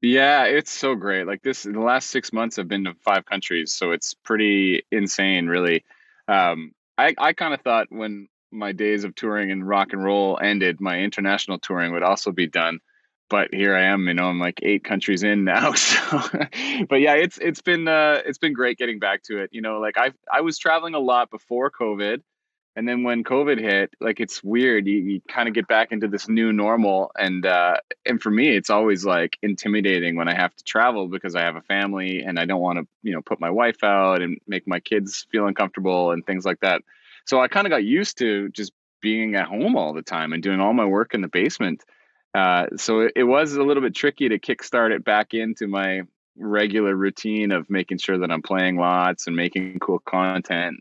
Yeah 0.00 0.44
it's 0.44 0.72
so 0.72 0.94
great 0.94 1.26
like 1.26 1.42
this 1.42 1.64
in 1.64 1.72
the 1.72 1.80
last 1.80 2.10
six 2.10 2.32
months 2.32 2.58
i've 2.58 2.68
been 2.68 2.84
to 2.84 2.94
five 3.04 3.24
countries 3.24 3.72
so 3.72 3.92
it's 3.92 4.14
pretty 4.14 4.82
insane 4.90 5.46
really. 5.46 5.84
Um 6.28 6.72
i 6.98 7.14
i 7.18 7.32
kind 7.32 7.54
of 7.54 7.60
thought 7.60 7.86
when 7.90 8.28
my 8.50 8.72
days 8.72 9.04
of 9.04 9.14
touring 9.14 9.50
and 9.50 9.66
rock 9.66 9.92
and 9.92 10.04
roll 10.04 10.38
ended 10.42 10.80
my 10.80 10.98
international 10.98 11.58
touring 11.58 11.92
would 11.92 12.02
also 12.02 12.32
be 12.32 12.46
done 12.46 12.80
but 13.32 13.48
here 13.54 13.74
I 13.74 13.84
am, 13.84 14.08
you 14.08 14.12
know, 14.12 14.26
I'm 14.26 14.38
like 14.38 14.60
eight 14.62 14.84
countries 14.84 15.22
in 15.22 15.44
now. 15.44 15.72
So, 15.82 16.20
but 16.88 17.00
yeah, 17.00 17.14
it's 17.14 17.38
it's 17.38 17.62
been 17.62 17.88
uh, 17.88 18.20
it's 18.26 18.36
been 18.36 18.52
great 18.52 18.76
getting 18.76 18.98
back 18.98 19.22
to 19.24 19.38
it. 19.38 19.48
You 19.54 19.62
know, 19.62 19.80
like 19.80 19.96
I 19.96 20.12
I 20.30 20.42
was 20.42 20.58
traveling 20.58 20.94
a 20.94 20.98
lot 20.98 21.30
before 21.30 21.70
COVID, 21.70 22.20
and 22.76 22.86
then 22.86 23.04
when 23.04 23.24
COVID 23.24 23.58
hit, 23.58 23.94
like 24.00 24.20
it's 24.20 24.44
weird. 24.44 24.86
You, 24.86 24.98
you 24.98 25.20
kind 25.26 25.48
of 25.48 25.54
get 25.54 25.66
back 25.66 25.92
into 25.92 26.08
this 26.08 26.28
new 26.28 26.52
normal, 26.52 27.10
and 27.18 27.46
uh, 27.46 27.76
and 28.04 28.20
for 28.20 28.30
me, 28.30 28.54
it's 28.54 28.68
always 28.68 29.02
like 29.02 29.38
intimidating 29.40 30.14
when 30.16 30.28
I 30.28 30.34
have 30.34 30.54
to 30.54 30.64
travel 30.64 31.08
because 31.08 31.34
I 31.34 31.40
have 31.40 31.56
a 31.56 31.62
family 31.62 32.20
and 32.20 32.38
I 32.38 32.44
don't 32.44 32.60
want 32.60 32.80
to 32.80 32.86
you 33.02 33.14
know 33.14 33.22
put 33.22 33.40
my 33.40 33.50
wife 33.50 33.82
out 33.82 34.20
and 34.20 34.38
make 34.46 34.68
my 34.68 34.80
kids 34.80 35.26
feel 35.32 35.46
uncomfortable 35.46 36.10
and 36.10 36.24
things 36.26 36.44
like 36.44 36.60
that. 36.60 36.82
So 37.24 37.40
I 37.40 37.48
kind 37.48 37.66
of 37.66 37.70
got 37.70 37.82
used 37.82 38.18
to 38.18 38.50
just 38.50 38.72
being 39.00 39.36
at 39.36 39.46
home 39.46 39.74
all 39.74 39.94
the 39.94 40.02
time 40.02 40.34
and 40.34 40.42
doing 40.42 40.60
all 40.60 40.74
my 40.74 40.84
work 40.84 41.14
in 41.14 41.22
the 41.22 41.28
basement 41.28 41.82
uh, 42.34 42.66
so 42.76 43.00
it, 43.00 43.12
it, 43.16 43.24
was 43.24 43.54
a 43.54 43.62
little 43.62 43.82
bit 43.82 43.94
tricky 43.94 44.28
to 44.28 44.38
kickstart 44.38 44.90
it 44.90 45.04
back 45.04 45.34
into 45.34 45.66
my 45.66 46.02
regular 46.36 46.94
routine 46.94 47.52
of 47.52 47.68
making 47.68 47.98
sure 47.98 48.18
that 48.18 48.30
I'm 48.30 48.42
playing 48.42 48.76
lots 48.76 49.26
and 49.26 49.36
making 49.36 49.78
cool 49.80 49.98
content. 49.98 50.76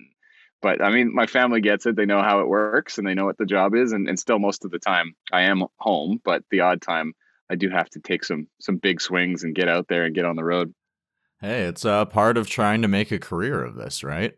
But 0.61 0.81
I 0.81 0.91
mean, 0.91 1.13
my 1.13 1.25
family 1.25 1.59
gets 1.59 1.85
it. 1.85 1.95
They 1.95 2.05
know 2.05 2.21
how 2.21 2.41
it 2.41 2.47
works 2.47 2.97
and 2.97 3.05
they 3.05 3.15
know 3.15 3.25
what 3.25 3.37
the 3.37 3.45
job 3.45 3.75
is. 3.75 3.91
And, 3.91 4.07
and 4.07 4.17
still, 4.17 4.39
most 4.39 4.63
of 4.63 4.71
the 4.71 4.79
time, 4.79 5.15
I 5.31 5.41
am 5.43 5.65
home. 5.77 6.21
But 6.23 6.43
the 6.51 6.61
odd 6.61 6.81
time, 6.81 7.13
I 7.49 7.55
do 7.55 7.69
have 7.69 7.89
to 7.91 7.99
take 7.99 8.23
some 8.23 8.47
some 8.59 8.77
big 8.77 9.01
swings 9.01 9.43
and 9.43 9.55
get 9.55 9.67
out 9.67 9.87
there 9.87 10.05
and 10.05 10.15
get 10.15 10.25
on 10.25 10.35
the 10.35 10.43
road. 10.43 10.73
Hey, 11.41 11.63
it's 11.63 11.83
a 11.83 12.07
part 12.09 12.37
of 12.37 12.47
trying 12.47 12.83
to 12.83 12.87
make 12.87 13.11
a 13.11 13.19
career 13.19 13.63
of 13.63 13.75
this, 13.75 14.03
right? 14.03 14.35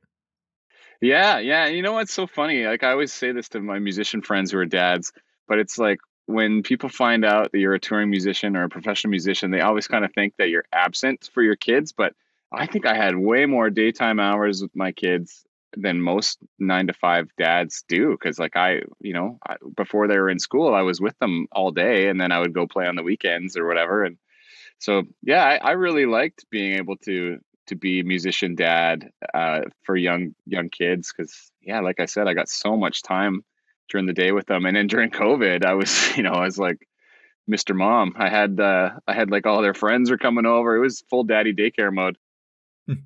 Yeah, 1.01 1.39
yeah. 1.39 1.67
You 1.67 1.81
know 1.81 1.91
what's 1.91 2.13
so 2.13 2.25
funny? 2.25 2.65
Like 2.65 2.83
I 2.83 2.91
always 2.91 3.11
say 3.11 3.33
this 3.33 3.49
to 3.49 3.59
my 3.59 3.77
musician 3.79 4.21
friends 4.21 4.51
who 4.51 4.57
are 4.59 4.65
dads, 4.65 5.11
but 5.49 5.59
it's 5.59 5.77
like 5.77 5.99
when 6.25 6.63
people 6.63 6.89
find 6.89 7.25
out 7.25 7.51
that 7.51 7.59
you're 7.59 7.73
a 7.73 7.79
touring 7.79 8.09
musician 8.09 8.55
or 8.55 8.63
a 8.63 8.69
professional 8.69 9.11
musician, 9.11 9.51
they 9.51 9.61
always 9.61 9.87
kind 9.87 10.05
of 10.05 10.13
think 10.13 10.35
that 10.37 10.49
you're 10.49 10.65
absent 10.71 11.29
for 11.33 11.41
your 11.41 11.55
kids. 11.55 11.91
But 11.91 12.13
I 12.51 12.65
think 12.65 12.85
I 12.85 12.95
had 12.95 13.15
way 13.15 13.45
more 13.45 13.69
daytime 13.69 14.19
hours 14.19 14.61
with 14.61 14.75
my 14.75 14.91
kids 14.91 15.43
than 15.75 15.99
most 16.01 16.37
nine 16.59 16.87
to 16.87 16.93
five 16.93 17.29
dads 17.37 17.83
do. 17.87 18.11
Because, 18.11 18.39
like, 18.39 18.55
I, 18.55 18.81
you 18.99 19.13
know, 19.13 19.39
I, 19.45 19.57
before 19.75 20.07
they 20.07 20.17
were 20.17 20.29
in 20.29 20.39
school, 20.39 20.73
I 20.73 20.81
was 20.81 21.01
with 21.01 21.17
them 21.19 21.47
all 21.51 21.71
day 21.71 22.07
and 22.07 22.21
then 22.21 22.31
I 22.31 22.39
would 22.39 22.53
go 22.53 22.67
play 22.67 22.87
on 22.87 22.95
the 22.95 23.03
weekends 23.03 23.57
or 23.57 23.67
whatever. 23.67 24.03
And 24.03 24.17
so, 24.79 25.03
yeah, 25.23 25.43
I, 25.43 25.55
I 25.55 25.71
really 25.71 26.05
liked 26.05 26.45
being 26.49 26.77
able 26.77 26.97
to 26.97 27.39
to 27.67 27.75
be 27.75 28.03
musician 28.03 28.55
dad 28.55 29.09
uh, 29.33 29.61
for 29.83 29.95
young 29.95 30.35
young 30.45 30.69
kids 30.69 31.13
because 31.15 31.51
yeah 31.61 31.79
like 31.79 31.99
i 31.99 32.05
said 32.05 32.27
i 32.27 32.33
got 32.33 32.49
so 32.49 32.75
much 32.75 33.03
time 33.03 33.41
during 33.93 34.07
the 34.07 34.13
day 34.13 34.31
with 34.31 34.47
them. 34.47 34.65
And 34.65 34.75
then 34.75 34.87
during 34.87 35.11
covid 35.11 35.63
i 35.63 35.75
was 35.75 36.17
you 36.17 36.23
know 36.23 36.31
i 36.31 36.43
was 36.43 36.57
like 36.57 36.85
mr 37.49 37.75
mom 37.75 38.13
i 38.17 38.27
had 38.27 38.59
uh 38.59 38.89
i 39.07 39.13
had 39.13 39.29
like 39.29 39.45
all 39.45 39.61
their 39.61 39.73
friends 39.73 40.09
were 40.09 40.17
coming 40.17 40.45
over. 40.45 40.75
It 40.75 40.79
was 40.81 41.03
full 41.09 41.23
daddy 41.23 41.53
daycare 41.53 41.93
mode. 41.93 42.17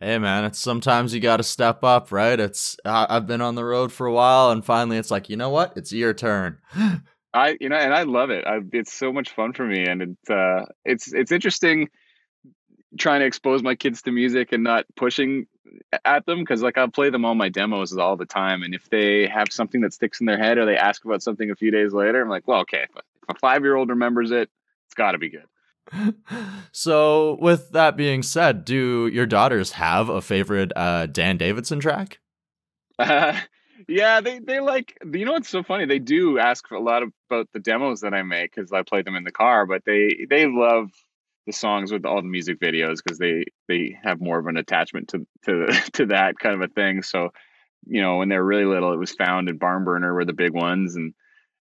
Hey 0.00 0.18
man 0.18 0.44
it's 0.44 0.58
sometimes 0.58 1.12
you 1.12 1.20
got 1.20 1.38
to 1.38 1.42
step 1.42 1.82
up 1.82 2.12
right? 2.12 2.38
It's 2.38 2.76
I, 2.84 3.06
i've 3.10 3.26
been 3.26 3.42
on 3.42 3.56
the 3.56 3.64
road 3.64 3.92
for 3.92 4.06
a 4.06 4.12
while 4.12 4.50
and 4.52 4.64
finally 4.64 4.96
it's 4.96 5.10
like 5.10 5.28
you 5.28 5.36
know 5.36 5.50
what? 5.50 5.76
It's 5.76 5.92
your 5.92 6.14
turn. 6.14 6.58
I 7.34 7.56
you 7.60 7.68
know 7.68 7.76
and 7.76 7.92
i 7.92 8.04
love 8.04 8.30
it. 8.30 8.46
I, 8.46 8.60
it's 8.72 8.92
so 8.92 9.12
much 9.12 9.30
fun 9.34 9.52
for 9.52 9.66
me 9.66 9.84
and 9.84 10.00
it's 10.02 10.30
uh 10.30 10.64
it's 10.84 11.12
it's 11.12 11.32
interesting 11.32 11.88
trying 12.98 13.20
to 13.20 13.26
expose 13.26 13.62
my 13.62 13.74
kids 13.74 14.02
to 14.02 14.12
music 14.12 14.52
and 14.52 14.62
not 14.62 14.86
pushing 14.94 15.46
at 16.04 16.26
them 16.26 16.40
because 16.40 16.62
like 16.62 16.78
I'll 16.78 16.88
play 16.88 17.10
them 17.10 17.24
all 17.24 17.34
my 17.34 17.48
demos 17.48 17.96
all 17.96 18.16
the 18.16 18.26
time 18.26 18.62
and 18.62 18.74
if 18.74 18.88
they 18.90 19.26
have 19.26 19.48
something 19.50 19.80
that 19.82 19.92
sticks 19.92 20.20
in 20.20 20.26
their 20.26 20.38
head 20.38 20.58
or 20.58 20.66
they 20.66 20.76
ask 20.76 21.04
about 21.04 21.22
something 21.22 21.50
a 21.50 21.56
few 21.56 21.70
days 21.70 21.92
later 21.92 22.22
I'm 22.22 22.28
like 22.28 22.46
well 22.46 22.60
okay 22.60 22.86
if 22.88 22.96
a, 22.96 22.98
if 22.98 23.36
a 23.36 23.38
five 23.38 23.62
year 23.62 23.76
old 23.76 23.88
remembers 23.88 24.30
it 24.30 24.50
it's 24.86 24.94
got 24.94 25.12
to 25.12 25.18
be 25.18 25.30
good. 25.30 25.46
So 26.72 27.38
with 27.40 27.70
that 27.72 27.96
being 27.96 28.22
said 28.22 28.64
do 28.64 29.06
your 29.06 29.26
daughters 29.26 29.72
have 29.72 30.08
a 30.08 30.20
favorite 30.20 30.72
uh, 30.76 31.06
Dan 31.06 31.38
Davidson 31.38 31.80
track? 31.80 32.18
Uh, 32.98 33.38
yeah 33.88 34.20
they 34.20 34.38
they 34.38 34.60
like 34.60 34.98
you 35.10 35.24
know 35.24 35.32
what's 35.32 35.48
so 35.48 35.62
funny? 35.62 35.86
They 35.86 35.98
do 35.98 36.38
ask 36.38 36.70
a 36.70 36.78
lot 36.78 37.02
about 37.02 37.48
the 37.52 37.60
demos 37.60 38.00
that 38.00 38.14
I 38.14 38.22
make 38.22 38.54
because 38.54 38.72
I 38.72 38.82
play 38.82 39.02
them 39.02 39.16
in 39.16 39.24
the 39.24 39.32
car 39.32 39.64
but 39.64 39.84
they 39.86 40.26
they 40.28 40.46
love 40.46 40.90
the 41.46 41.52
songs 41.52 41.92
with 41.92 42.04
all 42.04 42.20
the 42.20 42.28
music 42.28 42.58
videos 42.60 42.98
because 43.02 43.18
they 43.18 43.44
they 43.68 43.96
have 44.02 44.20
more 44.20 44.38
of 44.38 44.46
an 44.46 44.56
attachment 44.56 45.08
to 45.08 45.26
to 45.44 45.66
to 45.92 46.06
that 46.06 46.38
kind 46.38 46.54
of 46.54 46.60
a 46.60 46.72
thing. 46.72 47.02
So, 47.02 47.30
you 47.86 48.02
know, 48.02 48.16
when 48.16 48.28
they 48.28 48.36
were 48.36 48.44
really 48.44 48.64
little, 48.64 48.92
it 48.92 48.98
was 48.98 49.12
found 49.12 49.48
and 49.48 49.58
Barn 49.58 49.84
Burner 49.84 50.12
were 50.12 50.24
the 50.24 50.32
big 50.32 50.52
ones, 50.52 50.96
and 50.96 51.14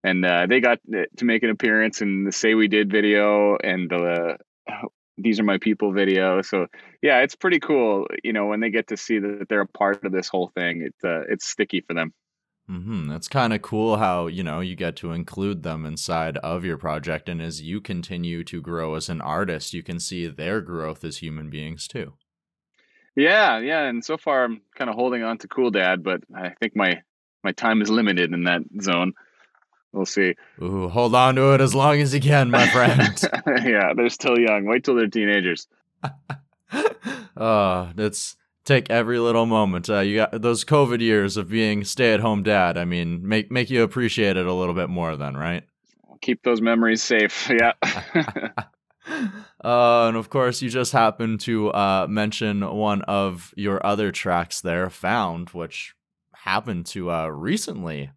and 0.05 0.25
uh, 0.25 0.47
they 0.47 0.61
got 0.61 0.79
to 0.91 1.25
make 1.25 1.43
an 1.43 1.51
appearance 1.51 2.03
in 2.03 2.25
the 2.25 2.33
Say 2.33 2.55
We 2.55 2.69
Did 2.69 2.91
video 2.91 3.57
and 3.57 3.89
the 3.89 4.37
These 5.19 5.41
Are 5.41 5.45
My 5.45 5.59
People 5.59 5.93
video. 5.93 6.43
So 6.43 6.67
yeah, 7.03 7.21
it's 7.21 7.35
pretty 7.35 7.61
cool. 7.61 8.07
You 8.23 8.33
know, 8.33 8.47
when 8.47 8.61
they 8.61 8.71
get 8.71 8.89
to 8.89 8.97
see 8.97 9.19
that 9.19 9.47
they're 9.49 9.61
a 9.63 9.67
part 9.67 10.05
of 10.05 10.13
this 10.13 10.29
whole 10.29 10.51
thing, 10.55 10.83
it's 10.83 11.05
uh, 11.05 11.23
it's 11.29 11.47
sticky 11.47 11.83
for 11.83 11.95
them. 11.95 12.13
Mm-hmm. 12.71 13.09
That's 13.09 13.29
kind 13.29 13.55
of 13.55 13.63
cool 13.63 13.97
how, 13.97 14.27
you 14.27 14.43
know, 14.43 14.61
you 14.61 14.77
get 14.77 14.95
to 14.97 15.13
include 15.13 15.63
them 15.63 15.87
inside 15.87 16.37
of 16.39 16.65
your 16.65 16.77
project. 16.77 17.29
And 17.29 17.41
as 17.41 17.63
you 17.63 17.81
continue 17.81 18.45
to 18.45 18.61
grow 18.61 18.95
as 18.95 19.09
an 19.09 19.23
artist, 19.23 19.73
you 19.73 19.83
can 19.83 19.99
see 19.99 20.27
their 20.27 20.61
growth 20.61 21.03
as 21.03 21.19
human 21.19 21.49
beings 21.49 21.89
too. 21.89 22.15
Yeah, 23.17 23.59
yeah. 23.59 23.85
And 23.85 24.05
so 24.05 24.19
far 24.19 24.45
I'm 24.45 24.61
kind 24.77 24.91
of 24.91 24.97
holding 24.97 25.23
on 25.23 25.39
to 25.39 25.49
Cool 25.49 25.71
Dad, 25.71 26.03
but 26.03 26.21
I 26.35 26.51
think 26.61 26.77
my 26.77 27.03
my 27.43 27.53
time 27.53 27.81
is 27.81 27.89
limited 27.89 28.33
in 28.33 28.45
that 28.45 28.63
zone. 28.83 29.15
We'll 29.93 30.07
see. 30.07 30.35
Ooh, 30.63 30.89
hold 30.89 31.15
on 31.15 31.37
to 31.37 31.55
it 31.55 31.61
as 31.61 31.75
long 31.75 32.01
as 32.01 32.13
you 32.13 32.21
can, 32.21 32.51
my 32.51 32.69
friend. 32.69 33.21
yeah, 33.65 33.95
they're 33.97 34.11
still 34.11 34.39
young. 34.39 34.67
Wait 34.67 34.85
till 34.85 34.95
they're 34.95 35.09
teenagers. 35.09 35.67
uh, 37.37 37.93
that's 37.97 38.37
take 38.69 38.91
every 38.91 39.19
little 39.19 39.47
moment. 39.47 39.89
Uh, 39.89 40.01
you 40.01 40.17
got 40.17 40.43
those 40.43 40.65
COVID 40.65 41.01
years 41.01 41.37
of 41.37 41.49
being 41.49 41.85
stay-at-home 41.85 42.43
dad. 42.43 42.77
I 42.77 42.85
mean, 42.85 43.27
make 43.27 43.51
make 43.51 43.71
you 43.71 43.83
appreciate 43.83 44.37
it 44.37 44.47
a 44.47 44.53
little 44.53 44.75
bit 44.75 44.91
more, 44.91 45.17
then, 45.17 45.37
right? 45.37 45.65
Keep 46.21 46.45
those 46.45 46.61
memories 46.61 47.03
safe. 47.03 47.51
Yeah. 47.61 47.73
uh, 49.65 50.09
and 50.09 50.17
of 50.17 50.29
course, 50.29 50.61
you 50.61 50.69
just 50.69 50.93
happened 50.93 51.41
to 51.41 51.73
uh, 51.73 52.07
mention 52.09 52.61
one 52.61 53.03
of 53.03 53.55
your 53.57 53.85
other 53.85 54.13
tracks 54.13 54.61
there, 54.61 54.91
"Found," 54.91 55.51
which 55.51 55.95
happened 56.35 56.87
to 56.87 57.11
uh, 57.11 57.29
recently 57.29 58.11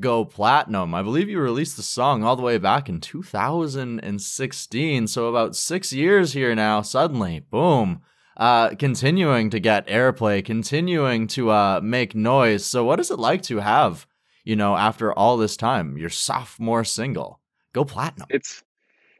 go 0.00 0.24
platinum. 0.24 0.94
I 0.94 1.02
believe 1.02 1.28
you 1.28 1.38
released 1.38 1.76
the 1.76 1.82
song 1.82 2.24
all 2.24 2.36
the 2.36 2.42
way 2.42 2.56
back 2.56 2.88
in 2.88 3.00
2016, 3.00 5.06
so 5.06 5.26
about 5.26 5.54
six 5.54 5.92
years 5.92 6.32
here 6.32 6.54
now. 6.54 6.80
Suddenly, 6.80 7.40
boom 7.50 8.00
uh, 8.38 8.74
continuing 8.76 9.50
to 9.50 9.60
get 9.60 9.86
airplay, 9.88 10.44
continuing 10.44 11.26
to 11.28 11.50
uh, 11.50 11.80
make 11.82 12.14
noise. 12.14 12.64
So, 12.64 12.84
what 12.84 13.00
is 13.00 13.10
it 13.10 13.18
like 13.18 13.42
to 13.42 13.58
have, 13.58 14.06
you 14.44 14.56
know, 14.56 14.76
after 14.76 15.12
all 15.12 15.36
this 15.36 15.56
time, 15.56 15.98
your 15.98 16.10
sophomore 16.10 16.84
single 16.84 17.40
go 17.72 17.84
platinum? 17.84 18.28
It's 18.30 18.62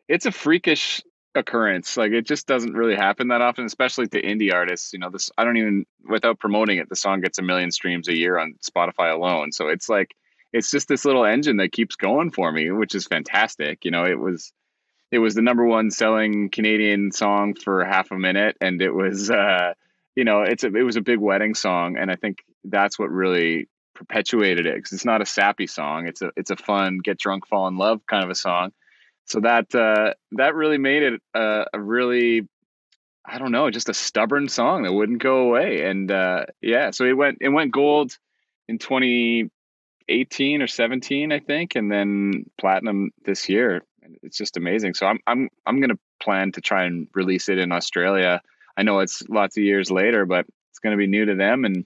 it's 0.09 0.27
a 0.27 0.33
freakish 0.33 1.03
occurrence. 1.35 1.97
Like 1.97 2.13
it 2.13 2.27
just 2.27 2.47
doesn't 2.47 2.75
really 2.75 2.97
happen 2.97 3.29
that 3.29 3.43
often, 3.43 3.65
especially 3.65 4.09
to 4.09 4.23
indie 4.23 4.53
artists. 4.53 4.93
You 4.93 4.99
know, 4.99 5.11
this 5.11 5.31
I 5.37 5.45
don't 5.45 5.57
even 5.57 5.85
without 6.09 6.39
promoting 6.39 6.79
it, 6.79 6.89
the 6.89 6.97
song 6.97 7.21
gets 7.21 7.39
a 7.39 7.43
million 7.43 7.71
streams 7.71 8.09
a 8.09 8.17
year 8.17 8.39
on 8.39 8.55
Spotify 8.63 9.13
alone. 9.13 9.53
So 9.53 9.69
it's 9.69 9.89
like 9.89 10.15
it's 10.53 10.71
just 10.71 10.89
this 10.89 11.05
little 11.05 11.25
engine 11.25 11.59
that 11.59 11.73
keeps 11.73 11.97
going 11.97 12.31
for 12.31 12.53
me, 12.53 12.71
which 12.71 12.95
is 12.95 13.07
fantastic. 13.07 13.85
You 13.85 13.91
know, 13.91 14.05
it 14.05 14.19
was 14.19 14.53
it 15.11 15.19
was 15.19 15.35
the 15.35 15.43
number 15.43 15.65
one 15.65 15.91
selling 15.91 16.51
Canadian 16.51 17.13
song 17.13 17.55
for 17.55 17.85
half 17.85 18.11
a 18.11 18.19
minute, 18.19 18.57
and 18.61 18.83
it 18.83 18.91
was 18.91 19.31
uh, 19.31 19.73
you 20.15 20.25
know 20.25 20.43
it's 20.43 20.65
a, 20.65 20.75
it 20.75 20.83
was 20.83 20.97
a 20.97 21.01
big 21.01 21.19
wedding 21.19 21.55
song, 21.55 21.97
and 21.97 22.11
I 22.11 22.17
think 22.17 22.39
that's 22.65 22.99
what 22.99 23.11
really 23.11 23.69
perpetuated 23.95 24.67
it 24.67 24.77
because 24.77 24.93
it's 24.93 25.05
not 25.05 25.23
a 25.23 25.27
sappy 25.27 25.67
song. 25.67 26.07
It's 26.07 26.23
a 26.23 26.31
it's 26.37 26.51
a 26.51 26.57
fun 26.57 26.99
get 26.99 27.19
drunk 27.19 27.47
fall 27.47 27.69
in 27.69 27.79
love 27.79 28.01
kind 28.07 28.25
of 28.25 28.31
a 28.31 28.35
song. 28.35 28.73
So 29.25 29.41
that 29.41 29.75
uh, 29.75 30.15
that 30.33 30.55
really 30.55 30.79
made 30.79 31.03
it 31.03 31.23
a, 31.35 31.67
a 31.73 31.81
really 31.81 32.47
I 33.25 33.39
don't 33.39 33.53
know 33.53 33.71
just 33.71 33.89
a 33.89 33.95
stubborn 33.95 34.49
song 34.49 34.83
that 34.83 34.93
wouldn't 34.93 35.23
go 35.23 35.39
away, 35.39 35.85
and 35.85 36.11
uh, 36.11 36.47
yeah, 36.61 36.91
so 36.91 37.05
it 37.05 37.17
went 37.17 37.39
it 37.41 37.49
went 37.49 37.73
gold 37.73 38.17
in 38.69 38.79
2018 38.79 40.63
or 40.63 40.67
17 40.67 41.33
I 41.33 41.39
think, 41.39 41.77
and 41.77 41.91
then 41.91 42.45
platinum 42.59 43.11
this 43.25 43.49
year 43.49 43.83
it's 44.23 44.37
just 44.37 44.57
amazing. 44.57 44.95
So 44.95 45.07
I'm 45.07 45.19
I'm 45.27 45.49
I'm 45.67 45.81
gonna 45.81 45.99
plan 46.21 46.53
to 46.53 46.61
try 46.61 46.85
and 46.85 47.09
release 47.15 47.49
it 47.49 47.59
in 47.59 47.73
Australia. 47.73 48.41
I 48.77 48.83
know 48.83 49.01
it's 49.01 49.23
lots 49.29 49.57
of 49.57 49.65
years 49.65 49.91
later, 49.91 50.27
but 50.27 50.47
it's 50.71 50.79
gonna 50.79 50.97
be 50.97 51.07
new 51.07 51.25
to 51.25 51.35
them, 51.35 51.65
and 51.65 51.85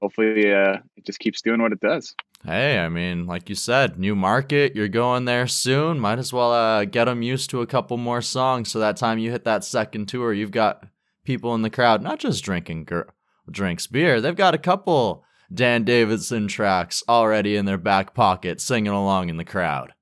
hopefully 0.00 0.52
uh, 0.52 0.78
it 0.96 1.06
just 1.06 1.18
keeps 1.18 1.42
doing 1.42 1.60
what 1.62 1.72
it 1.72 1.80
does. 1.80 2.14
Hey, 2.44 2.78
I 2.78 2.88
mean, 2.88 3.26
like 3.26 3.48
you 3.50 3.54
said, 3.54 3.98
new 3.98 4.16
market. 4.16 4.74
You're 4.74 4.88
going 4.88 5.26
there 5.26 5.46
soon. 5.46 6.00
Might 6.00 6.18
as 6.18 6.32
well 6.32 6.52
uh, 6.52 6.86
get 6.86 7.04
them 7.04 7.22
used 7.22 7.50
to 7.50 7.60
a 7.60 7.66
couple 7.66 7.98
more 7.98 8.22
songs. 8.22 8.70
So 8.70 8.78
that 8.78 8.96
time 8.96 9.18
you 9.18 9.30
hit 9.30 9.44
that 9.44 9.62
second 9.62 10.06
tour, 10.06 10.32
you've 10.32 10.50
got 10.50 10.84
people 11.24 11.54
in 11.54 11.62
the 11.62 11.70
crowd 11.70 12.02
not 12.02 12.18
just 12.18 12.42
drinking 12.42 12.84
gr- 12.84 13.02
drinks 13.50 13.86
beer. 13.86 14.20
They've 14.20 14.34
got 14.34 14.54
a 14.54 14.58
couple 14.58 15.22
Dan 15.52 15.84
Davidson 15.84 16.48
tracks 16.48 17.02
already 17.08 17.56
in 17.56 17.66
their 17.66 17.78
back 17.78 18.14
pocket, 18.14 18.60
singing 18.60 18.92
along 18.92 19.28
in 19.28 19.36
the 19.36 19.44
crowd. 19.44 19.92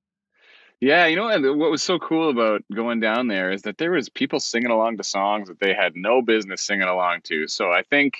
Yeah, 0.81 1.07
you 1.07 1.17
know 1.17 1.55
what 1.55 1.71
was 1.71 1.83
so 1.83 1.99
cool 1.99 2.31
about 2.31 2.63
going 2.73 3.01
down 3.01 3.27
there 3.27 3.51
is 3.51 3.63
that 3.63 3.79
there 3.79 3.91
was 3.91 4.09
people 4.09 4.39
singing 4.39 4.71
along 4.71 4.99
to 4.99 5.05
songs 5.05 5.49
that 5.49 5.59
they 5.59 5.75
had 5.75 5.97
no 5.97 6.23
business 6.23 6.63
singing 6.63 6.87
along 6.87 7.23
to. 7.25 7.49
So 7.49 7.71
I 7.73 7.83
think 7.83 8.15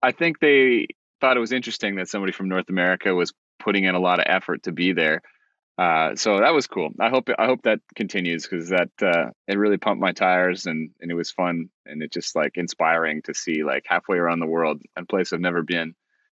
I 0.00 0.12
think 0.12 0.38
they 0.38 0.86
thought 1.20 1.36
it 1.36 1.40
was 1.40 1.52
interesting 1.52 1.96
that 1.96 2.08
somebody 2.08 2.32
from 2.32 2.48
North 2.48 2.68
America 2.68 3.14
was 3.14 3.32
putting 3.58 3.84
in 3.84 3.96
a 3.96 4.00
lot 4.00 4.20
of 4.20 4.26
effort 4.28 4.62
to 4.64 4.72
be 4.72 4.92
there. 4.92 5.22
Uh, 5.76 6.14
so 6.16 6.38
that 6.38 6.54
was 6.54 6.68
cool. 6.68 6.90
I 7.00 7.08
hope 7.08 7.30
I 7.36 7.46
hope 7.46 7.62
that 7.62 7.80
continues 7.96 8.46
because 8.46 8.68
that 8.68 8.90
uh, 9.02 9.30
it 9.48 9.58
really 9.58 9.76
pumped 9.76 10.00
my 10.00 10.12
tires 10.12 10.66
and 10.66 10.90
and 11.00 11.10
it 11.10 11.14
was 11.14 11.32
fun 11.32 11.68
and 11.84 12.02
it 12.02 12.12
just 12.12 12.36
like 12.36 12.56
inspiring 12.56 13.22
to 13.22 13.34
see 13.34 13.64
like 13.64 13.84
halfway 13.86 14.18
around 14.18 14.38
the 14.38 14.46
world 14.46 14.82
a 14.96 15.04
place 15.04 15.32
I've 15.32 15.40
never 15.40 15.62
been, 15.62 15.94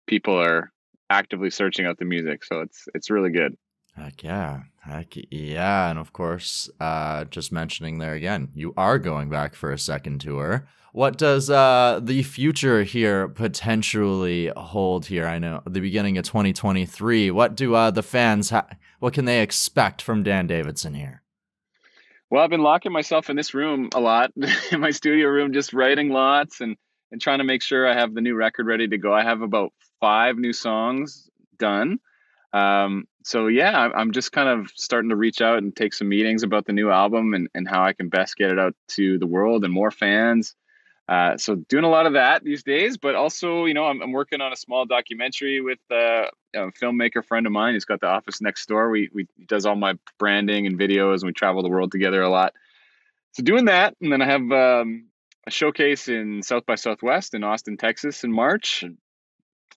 people 0.08 0.40
are 0.40 0.72
actively 1.10 1.52
searching 1.52 1.86
out 1.86 2.00
the 2.00 2.06
music. 2.06 2.46
So 2.46 2.62
it's 2.62 2.88
it's 2.96 3.12
really 3.12 3.32
good. 3.32 3.56
Heck 4.02 4.24
yeah. 4.24 4.62
Heck 4.80 5.14
yeah. 5.30 5.90
And 5.90 6.00
of 6.00 6.12
course, 6.12 6.70
uh, 6.80 7.26
just 7.26 7.52
mentioning 7.52 8.00
there 8.00 8.14
again, 8.14 8.50
you 8.56 8.74
are 8.76 8.98
going 8.98 9.30
back 9.30 9.54
for 9.54 9.72
a 9.72 9.78
second 9.78 10.22
tour. 10.22 10.68
What 10.92 11.18
does 11.18 11.50
uh, 11.50 12.00
the 12.02 12.24
future 12.24 12.84
here 12.84 13.28
potentially 13.28 14.52
hold 14.58 15.06
here? 15.06 15.28
I 15.28 15.38
know 15.40 15.62
the 15.66 15.80
beginning 15.80 16.18
of 16.18 16.26
2023. 16.26 17.32
What 17.32 17.56
do 17.56 17.76
uh, 17.76 17.92
the 17.92 18.04
fans, 18.04 18.50
ha- 18.50 18.68
what 19.00 19.14
can 19.14 19.26
they 19.26 19.42
expect 19.42 20.02
from 20.02 20.24
Dan 20.24 20.48
Davidson 20.48 20.96
here? 20.96 21.22
Well, 22.30 22.44
I've 22.44 22.50
been 22.50 22.64
locking 22.64 22.92
myself 22.92 23.30
in 23.30 23.36
this 23.36 23.54
room 23.54 23.90
a 23.94 24.00
lot, 24.00 24.32
in 24.72 24.80
my 24.80 24.92
studio 24.92 25.28
room, 25.28 25.54
just 25.54 25.74
writing 25.74 26.10
lots 26.10 26.60
and 26.60 26.76
and 27.12 27.22
trying 27.22 27.40
to 27.40 27.44
make 27.44 27.62
sure 27.62 27.88
I 27.88 27.94
have 27.94 28.14
the 28.14 28.22
new 28.22 28.36
record 28.36 28.68
ready 28.68 28.88
to 28.88 28.98
go. 28.98 29.14
I 29.14 29.24
have 29.24 29.42
about 29.42 29.74
five 30.00 30.38
new 30.38 30.54
songs 30.54 31.30
done. 31.58 32.00
Um, 32.54 33.06
so 33.24 33.48
yeah, 33.48 33.90
I'm 33.96 34.12
just 34.12 34.32
kind 34.32 34.50
of 34.50 34.72
starting 34.76 35.10
to 35.10 35.16
reach 35.16 35.42
out 35.42 35.58
and 35.60 35.76
take 35.76 35.94
some 35.94 36.10
meetings 36.10 36.44
about 36.44 36.66
the 36.66 36.74
new 36.74 36.90
album 36.90 37.34
and, 37.34 37.50
and 37.54 37.68
how 37.68 37.84
I 37.84 37.94
can 37.94 38.10
best 38.10 38.36
get 38.36 38.52
it 38.52 38.60
out 38.60 38.76
to 38.90 39.18
the 39.18 39.28
world 39.28 39.64
and 39.64 39.74
more 39.74 39.92
fans. 39.92 40.56
Uh, 41.08 41.36
so 41.38 41.56
doing 41.56 41.84
a 41.84 41.90
lot 41.90 42.06
of 42.06 42.14
that 42.14 42.44
these 42.44 42.64
days, 42.64 42.98
but 42.98 43.16
also, 43.16 43.66
you 43.66 43.74
know, 43.74 43.86
I'm, 43.86 44.02
I'm 44.02 44.12
working 44.14 44.40
on 44.40 44.54
a 44.54 44.56
small 44.56 44.86
documentary 44.86 45.60
with 45.60 45.80
uh, 45.92 46.28
a 46.56 46.72
filmmaker 46.82 47.26
friend 47.26 47.46
of 47.46 47.52
mine. 47.52 47.74
He's 47.74 47.86
got 47.86 48.00
the 48.00 48.08
office 48.08 48.40
next 48.40 48.68
door. 48.68 48.90
We 48.90 49.10
we 49.14 49.28
does 49.46 49.66
all 49.66 49.76
my 49.76 49.98
branding 50.18 50.68
and 50.68 50.80
videos, 50.80 51.16
and 51.16 51.24
we 51.24 51.34
travel 51.34 51.64
the 51.64 51.70
world 51.70 51.92
together 51.92 52.22
a 52.22 52.30
lot. 52.30 52.54
So 53.34 53.44
doing 53.44 53.66
that, 53.66 53.96
and 54.00 54.12
then 54.12 54.22
I 54.22 54.26
have 54.26 54.52
um, 54.52 55.08
a 55.46 55.52
showcase 55.52 56.08
in 56.08 56.44
South 56.44 56.66
by 56.66 56.76
Southwest 56.76 57.34
in 57.34 57.44
Austin, 57.44 57.76
Texas, 57.78 58.24
in 58.24 58.32
March. 58.32 58.86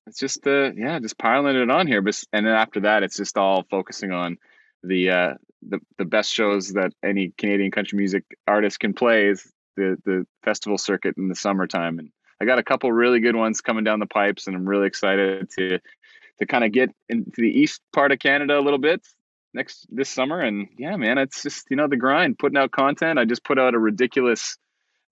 It's 0.06 0.18
just 0.18 0.46
uh, 0.46 0.72
yeah, 0.72 0.98
just 0.98 1.18
piling 1.18 1.56
it 1.56 1.70
on 1.70 1.86
here. 1.86 2.02
But 2.02 2.22
and 2.32 2.46
then 2.46 2.54
after 2.54 2.80
that, 2.80 3.02
it's 3.02 3.16
just 3.16 3.38
all 3.38 3.64
focusing 3.70 4.12
on 4.12 4.38
the 4.82 5.10
uh, 5.10 5.34
the 5.66 5.80
the 5.98 6.04
best 6.04 6.32
shows 6.32 6.72
that 6.74 6.92
any 7.02 7.32
Canadian 7.38 7.70
country 7.70 7.96
music 7.96 8.24
artist 8.46 8.80
can 8.80 8.92
play 8.92 9.28
is 9.28 9.50
the 9.76 9.96
the 10.04 10.26
festival 10.42 10.78
circuit 10.78 11.16
in 11.16 11.28
the 11.28 11.34
summertime, 11.34 11.98
and 11.98 12.10
I 12.40 12.44
got 12.44 12.58
a 12.58 12.64
couple 12.64 12.92
really 12.92 13.20
good 13.20 13.36
ones 13.36 13.60
coming 13.60 13.84
down 13.84 14.00
the 14.00 14.06
pipes, 14.06 14.46
and 14.46 14.54
I'm 14.54 14.68
really 14.68 14.86
excited 14.86 15.48
to 15.58 15.80
to 16.38 16.46
kind 16.46 16.64
of 16.64 16.72
get 16.72 16.90
into 17.08 17.40
the 17.40 17.60
east 17.60 17.80
part 17.92 18.12
of 18.12 18.18
Canada 18.18 18.58
a 18.58 18.60
little 18.60 18.78
bit 18.78 19.06
next 19.54 19.86
this 19.90 20.10
summer. 20.10 20.40
And 20.40 20.68
yeah, 20.76 20.96
man, 20.96 21.16
it's 21.16 21.42
just 21.42 21.66
you 21.70 21.76
know 21.76 21.88
the 21.88 21.96
grind, 21.96 22.38
putting 22.38 22.58
out 22.58 22.72
content. 22.72 23.18
I 23.18 23.24
just 23.24 23.44
put 23.44 23.58
out 23.58 23.74
a 23.74 23.78
ridiculous 23.78 24.58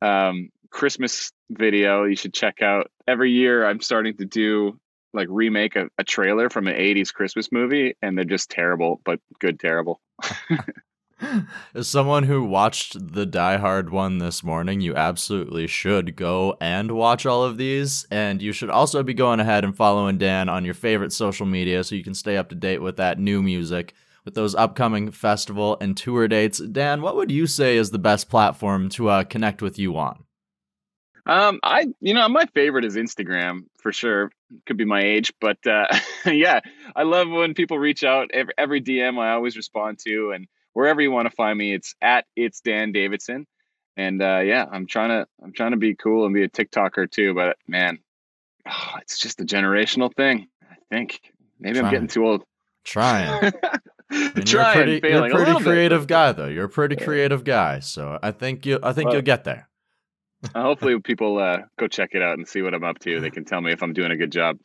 um, 0.02 0.50
Christmas 0.70 1.30
video 1.50 2.04
you 2.04 2.16
should 2.16 2.34
check 2.34 2.60
out. 2.60 2.90
Every 3.06 3.30
year, 3.30 3.64
I'm 3.64 3.80
starting 3.80 4.16
to 4.18 4.24
do 4.24 4.78
like 5.12 5.28
remake 5.30 5.76
a, 5.76 5.88
a 5.98 6.04
trailer 6.04 6.50
from 6.50 6.68
an 6.68 6.74
80s 6.74 7.12
Christmas 7.12 7.50
movie, 7.52 7.94
and 8.02 8.16
they're 8.16 8.24
just 8.24 8.50
terrible, 8.50 9.00
but 9.04 9.20
good 9.38 9.60
terrible. 9.60 10.00
As 11.74 11.86
someone 11.88 12.24
who 12.24 12.44
watched 12.44 13.12
the 13.12 13.26
Die 13.26 13.56
Hard 13.56 13.90
one 13.90 14.18
this 14.18 14.42
morning, 14.42 14.80
you 14.80 14.94
absolutely 14.96 15.66
should 15.66 16.16
go 16.16 16.56
and 16.60 16.90
watch 16.92 17.26
all 17.26 17.44
of 17.44 17.56
these. 17.56 18.06
And 18.10 18.42
you 18.42 18.52
should 18.52 18.70
also 18.70 19.02
be 19.02 19.14
going 19.14 19.38
ahead 19.38 19.64
and 19.64 19.76
following 19.76 20.18
Dan 20.18 20.48
on 20.48 20.64
your 20.64 20.74
favorite 20.74 21.12
social 21.12 21.46
media 21.46 21.84
so 21.84 21.94
you 21.94 22.04
can 22.04 22.14
stay 22.14 22.36
up 22.36 22.48
to 22.48 22.54
date 22.54 22.82
with 22.82 22.96
that 22.96 23.20
new 23.20 23.40
music, 23.40 23.94
with 24.24 24.34
those 24.34 24.54
upcoming 24.54 25.10
festival 25.12 25.76
and 25.80 25.96
tour 25.96 26.26
dates. 26.26 26.58
Dan, 26.58 27.02
what 27.02 27.16
would 27.16 27.30
you 27.30 27.46
say 27.46 27.76
is 27.76 27.90
the 27.90 27.98
best 27.98 28.28
platform 28.28 28.88
to 28.90 29.08
uh, 29.08 29.24
connect 29.24 29.62
with 29.62 29.78
you 29.78 29.96
on? 29.96 30.24
Um, 31.26 31.60
I, 31.62 31.86
you 32.00 32.14
know, 32.14 32.28
my 32.28 32.46
favorite 32.46 32.84
is 32.84 32.96
Instagram 32.96 33.66
for 33.78 33.92
sure. 33.92 34.32
Could 34.66 34.76
be 34.76 34.84
my 34.84 35.02
age, 35.02 35.32
but 35.40 35.58
uh, 35.66 35.86
yeah, 36.26 36.60
I 36.94 37.02
love 37.04 37.28
when 37.28 37.54
people 37.54 37.78
reach 37.78 38.04
out. 38.04 38.30
Every, 38.32 38.52
every 38.58 38.80
DM 38.80 39.18
I 39.18 39.32
always 39.32 39.56
respond 39.56 39.98
to, 40.06 40.32
and 40.32 40.46
wherever 40.72 41.00
you 41.00 41.10
want 41.10 41.28
to 41.28 41.34
find 41.34 41.58
me, 41.58 41.74
it's 41.74 41.94
at 42.02 42.26
it's 42.36 42.60
Dan 42.60 42.92
Davidson. 42.92 43.46
And 43.96 44.22
uh, 44.22 44.40
yeah, 44.44 44.66
I'm 44.70 44.86
trying 44.86 45.10
to 45.10 45.26
I'm 45.42 45.52
trying 45.52 45.72
to 45.72 45.76
be 45.76 45.94
cool 45.94 46.24
and 46.24 46.34
be 46.34 46.44
a 46.44 46.48
TikToker 46.48 47.10
too. 47.10 47.34
But 47.34 47.56
man, 47.66 47.98
oh, 48.68 48.94
it's 49.00 49.18
just 49.18 49.40
a 49.40 49.44
generational 49.44 50.14
thing. 50.14 50.48
I 50.70 50.76
think 50.90 51.20
maybe 51.58 51.78
Trying. 51.78 51.86
I'm 51.86 51.92
getting 51.92 52.08
too 52.08 52.26
old. 52.26 52.44
Trying. 52.84 53.52
And 54.12 54.52
you're 54.52 54.60
a 54.60 54.72
pretty, 54.74 55.08
you're 55.08 55.26
a 55.26 55.30
pretty 55.30 55.64
creative 55.64 56.02
bit. 56.02 56.08
guy, 56.08 56.32
though. 56.32 56.46
You're 56.46 56.66
a 56.66 56.68
pretty 56.68 56.96
creative 56.96 57.44
guy, 57.44 57.80
so 57.80 58.18
I 58.22 58.30
think 58.30 58.66
you 58.66 58.78
I 58.82 58.92
think 58.92 59.06
well, 59.06 59.14
you'll 59.14 59.22
get 59.22 59.44
there. 59.44 59.70
Uh, 60.54 60.62
hopefully, 60.62 60.98
people 61.00 61.38
uh, 61.38 61.58
go 61.78 61.88
check 61.88 62.10
it 62.12 62.22
out 62.22 62.38
and 62.38 62.46
see 62.46 62.62
what 62.62 62.74
I'm 62.74 62.84
up 62.84 62.98
to. 63.00 63.20
They 63.20 63.30
can 63.30 63.44
tell 63.44 63.60
me 63.60 63.72
if 63.72 63.82
I'm 63.82 63.92
doing 63.92 64.10
a 64.10 64.16
good 64.16 64.32
job. 64.32 64.58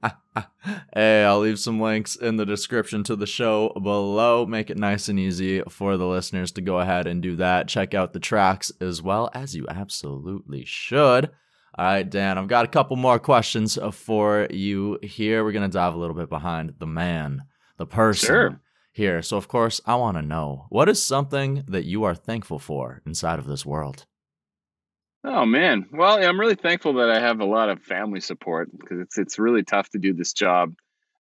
hey, 0.94 1.24
I'll 1.24 1.40
leave 1.40 1.58
some 1.58 1.80
links 1.80 2.16
in 2.16 2.36
the 2.36 2.46
description 2.46 3.02
to 3.04 3.16
the 3.16 3.26
show 3.26 3.70
below. 3.70 4.46
Make 4.46 4.70
it 4.70 4.78
nice 4.78 5.08
and 5.08 5.18
easy 5.18 5.62
for 5.68 5.96
the 5.96 6.06
listeners 6.06 6.52
to 6.52 6.60
go 6.60 6.78
ahead 6.78 7.06
and 7.06 7.22
do 7.22 7.36
that. 7.36 7.68
Check 7.68 7.94
out 7.94 8.12
the 8.12 8.20
tracks 8.20 8.70
as 8.80 9.02
well, 9.02 9.30
as 9.34 9.56
you 9.56 9.66
absolutely 9.68 10.64
should. 10.64 11.30
All 11.76 11.84
right, 11.84 12.08
Dan, 12.08 12.38
I've 12.38 12.48
got 12.48 12.64
a 12.64 12.68
couple 12.68 12.96
more 12.96 13.18
questions 13.18 13.78
for 13.92 14.48
you 14.50 14.98
here. 15.02 15.44
We're 15.44 15.52
going 15.52 15.68
to 15.68 15.72
dive 15.72 15.94
a 15.94 15.98
little 15.98 16.16
bit 16.16 16.28
behind 16.28 16.74
the 16.78 16.86
man, 16.86 17.44
the 17.76 17.86
person 17.86 18.26
sure. 18.26 18.60
here. 18.92 19.22
So, 19.22 19.36
of 19.36 19.46
course, 19.46 19.80
I 19.86 19.94
want 19.94 20.16
to 20.16 20.22
know 20.22 20.66
what 20.70 20.88
is 20.88 21.02
something 21.02 21.64
that 21.68 21.84
you 21.84 22.02
are 22.04 22.16
thankful 22.16 22.58
for 22.58 23.00
inside 23.06 23.38
of 23.38 23.46
this 23.46 23.64
world? 23.64 24.06
Oh 25.24 25.44
man, 25.44 25.86
well, 25.92 26.22
I'm 26.22 26.38
really 26.38 26.54
thankful 26.54 26.94
that 26.94 27.10
I 27.10 27.20
have 27.20 27.40
a 27.40 27.44
lot 27.44 27.70
of 27.70 27.82
family 27.82 28.20
support 28.20 28.70
because 28.76 29.00
it's 29.00 29.18
it's 29.18 29.38
really 29.38 29.64
tough 29.64 29.88
to 29.90 29.98
do 29.98 30.12
this 30.14 30.32
job. 30.32 30.74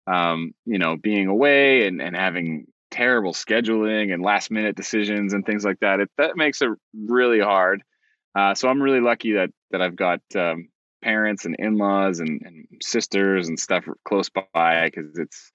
Um, 0.07 0.53
you 0.67 0.79
know, 0.79 0.97
being 0.97 1.29
away 1.29 1.87
and 1.87 2.03
and 2.03 2.17
having 2.17 2.67
terrible 2.91 3.33
scheduling 3.33 4.13
and 4.13 4.23
last 4.23 4.51
minute 4.51 4.77
decisions 4.77 5.33
and 5.33 5.47
things 5.47 5.65
like 5.65 5.81
that. 5.81 6.01
It 6.01 6.11
that 6.19 6.37
makes 6.37 6.61
it 6.61 6.71
really 6.95 7.41
hard. 7.41 7.83
Uh, 8.37 8.55
so 8.55 8.69
I'm 8.69 8.83
really 8.83 9.01
lucky 9.01 9.35
that 9.35 9.51
that 9.71 9.81
I've 9.81 9.97
got 9.97 10.21
um, 10.37 10.69
parents 11.03 11.45
and 11.45 11.55
in 11.59 11.77
laws 11.77 12.21
and, 12.21 12.43
and 12.45 12.67
sisters 12.83 13.49
and 13.49 13.59
stuff 13.59 13.85
close 14.05 14.29
by 14.29 14.91
because 14.93 15.19
it's 15.19 15.53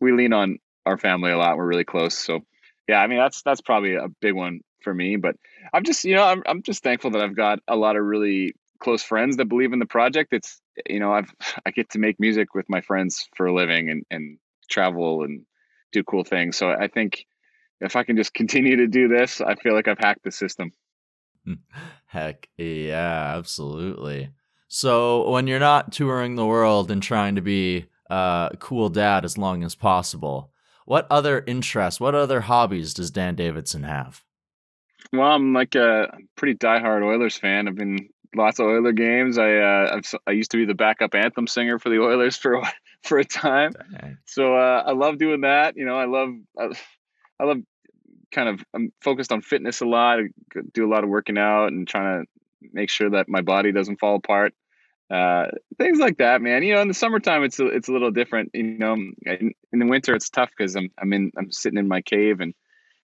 we 0.00 0.12
lean 0.12 0.32
on 0.32 0.58
our 0.86 0.98
family 0.98 1.30
a 1.30 1.38
lot. 1.38 1.56
We're 1.56 1.66
really 1.66 1.84
close. 1.84 2.16
So 2.18 2.40
yeah, 2.86 3.00
I 3.00 3.06
mean 3.06 3.18
that's 3.18 3.42
that's 3.42 3.62
probably 3.62 3.94
a 3.94 4.08
big 4.20 4.34
one 4.34 4.60
for 4.82 4.94
me. 4.94 5.16
But 5.16 5.36
I'm 5.72 5.84
just, 5.84 6.04
you 6.04 6.14
know, 6.14 6.24
I'm 6.24 6.42
I'm 6.46 6.62
just 6.62 6.82
thankful 6.82 7.10
that 7.12 7.22
I've 7.22 7.36
got 7.36 7.60
a 7.68 7.76
lot 7.76 7.96
of 7.96 8.04
really 8.04 8.54
close 8.80 9.02
friends 9.02 9.36
that 9.36 9.48
believe 9.48 9.72
in 9.72 9.78
the 9.78 9.86
project. 9.86 10.32
It's 10.32 10.60
you 10.86 11.00
know, 11.00 11.12
I've 11.12 11.32
I 11.66 11.70
get 11.70 11.90
to 11.90 11.98
make 11.98 12.20
music 12.20 12.54
with 12.54 12.66
my 12.68 12.80
friends 12.80 13.28
for 13.36 13.46
a 13.46 13.54
living 13.54 13.90
and 13.90 14.04
and 14.10 14.38
travel 14.70 15.22
and 15.22 15.44
do 15.92 16.04
cool 16.04 16.24
things. 16.24 16.56
So 16.56 16.70
I 16.70 16.88
think 16.88 17.24
if 17.80 17.96
I 17.96 18.04
can 18.04 18.16
just 18.16 18.34
continue 18.34 18.76
to 18.76 18.86
do 18.86 19.08
this, 19.08 19.40
I 19.40 19.54
feel 19.54 19.74
like 19.74 19.88
I've 19.88 19.98
hacked 19.98 20.24
the 20.24 20.32
system. 20.32 20.72
Heck 22.06 22.48
yeah, 22.56 23.34
absolutely. 23.36 24.30
So 24.68 25.30
when 25.30 25.46
you're 25.46 25.58
not 25.58 25.92
touring 25.92 26.34
the 26.34 26.46
world 26.46 26.90
and 26.90 27.02
trying 27.02 27.36
to 27.36 27.40
be 27.40 27.86
a 28.10 28.50
cool 28.58 28.90
dad 28.90 29.24
as 29.24 29.38
long 29.38 29.64
as 29.64 29.74
possible, 29.74 30.52
what 30.84 31.06
other 31.10 31.42
interests, 31.46 32.00
what 32.00 32.14
other 32.14 32.42
hobbies 32.42 32.92
does 32.94 33.10
Dan 33.10 33.34
Davidson 33.34 33.82
have? 33.82 34.22
Well, 35.12 35.30
I'm 35.30 35.52
like 35.54 35.74
a 35.74 36.12
pretty 36.36 36.54
diehard 36.54 37.02
Oilers 37.02 37.36
fan. 37.36 37.68
I've 37.68 37.76
been 37.76 38.08
lots 38.34 38.58
of 38.58 38.66
Oiler 38.66 38.92
games. 38.92 39.38
I 39.38 39.56
uh, 39.56 39.96
I've, 39.96 40.14
i 40.26 40.32
used 40.32 40.50
to 40.50 40.58
be 40.58 40.66
the 40.66 40.74
backup 40.74 41.14
anthem 41.14 41.46
singer 41.46 41.78
for 41.78 41.88
the 41.88 41.98
Oilers 42.02 42.36
for 42.36 42.62
for 43.02 43.18
a 43.18 43.24
time. 43.24 43.72
So 44.26 44.56
uh, 44.56 44.84
I 44.86 44.92
love 44.92 45.18
doing 45.18 45.42
that. 45.42 45.76
You 45.76 45.86
know, 45.86 45.96
I 45.96 46.06
love 46.06 46.30
I, 46.58 46.68
I 47.40 47.44
love 47.44 47.58
kind 48.32 48.48
of 48.48 48.64
I'm 48.74 48.92
focused 49.00 49.32
on 49.32 49.40
fitness 49.40 49.80
a 49.80 49.86
lot. 49.86 50.20
I 50.20 50.60
do 50.72 50.86
a 50.86 50.92
lot 50.92 51.04
of 51.04 51.10
working 51.10 51.38
out 51.38 51.68
and 51.68 51.88
trying 51.88 52.24
to 52.24 52.30
make 52.72 52.90
sure 52.90 53.10
that 53.10 53.28
my 53.28 53.40
body 53.40 53.72
doesn't 53.72 54.00
fall 54.00 54.16
apart. 54.16 54.52
Uh, 55.10 55.46
things 55.78 55.98
like 55.98 56.18
that, 56.18 56.42
man. 56.42 56.62
You 56.62 56.74
know, 56.74 56.82
in 56.82 56.88
the 56.88 56.94
summertime, 56.94 57.42
it's 57.42 57.58
a, 57.58 57.66
it's 57.66 57.88
a 57.88 57.92
little 57.92 58.10
different. 58.10 58.50
You 58.52 58.62
know, 58.62 58.92
in, 58.92 59.54
in 59.72 59.78
the 59.78 59.86
winter, 59.86 60.14
it's 60.14 60.28
tough 60.28 60.50
because 60.56 60.76
I'm 60.76 60.90
I'm 60.98 61.12
in 61.12 61.32
I'm 61.36 61.50
sitting 61.50 61.78
in 61.78 61.88
my 61.88 62.02
cave 62.02 62.40
and 62.40 62.52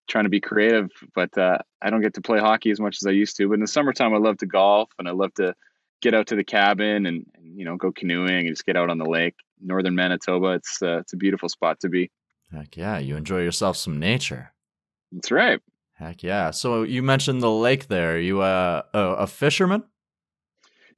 trying 0.09 0.25
to 0.25 0.31
be 0.31 0.41
creative, 0.41 0.91
but 1.15 1.37
uh, 1.39 1.59
I 1.83 1.91
don't 1.91 2.03
get 2.03 2.15
to 2.15 2.21
play 2.21 2.39
hockey 2.39 2.71
as 2.71 2.81
much 2.81 2.99
as 3.01 3.07
I 3.07 3.11
used 3.11 3.37
to. 3.37 3.49
But 3.49 3.55
in 3.55 3.61
the 3.61 3.67
summertime, 3.67 4.15
I 4.15 4.19
love 4.19 4.39
to 4.39 4.47
golf 4.47 4.91
and 4.99 5.09
I 5.09 5.13
love 5.13 5.33
to 5.35 5.55
get 6.03 6.15
out 6.15 6.27
to 6.29 6.37
the 6.37 6.45
cabin 6.45 7.07
and, 7.07 7.27
and 7.35 7.59
you 7.59 7.65
know 7.65 7.77
go 7.77 7.91
canoeing 7.91 8.47
and 8.47 8.49
just 8.49 8.67
get 8.67 8.77
out 8.77 8.91
on 8.91 8.99
the 8.99 9.09
lake. 9.09 9.35
Northern 9.61 9.95
Manitoba, 9.95 10.49
it's 10.49 10.83
uh, 10.83 10.99
it's 10.99 11.13
a 11.13 11.17
beautiful 11.17 11.49
spot 11.49 11.81
to 11.81 11.89
be. 11.89 12.11
Heck 12.53 12.77
yeah, 12.77 12.99
you 12.99 13.17
enjoy 13.17 13.43
yourself 13.43 13.77
some 13.77 13.99
nature. 13.99 14.53
That's 15.13 15.31
right. 15.31 15.61
Heck 15.95 16.23
yeah. 16.23 16.51
So 16.51 16.83
you 16.83 17.03
mentioned 17.03 17.41
the 17.41 17.51
lake 17.51 17.89
there. 17.89 18.17
Are 18.17 18.19
you 18.19 18.41
uh, 18.43 18.83
a, 18.93 18.99
a 18.99 19.27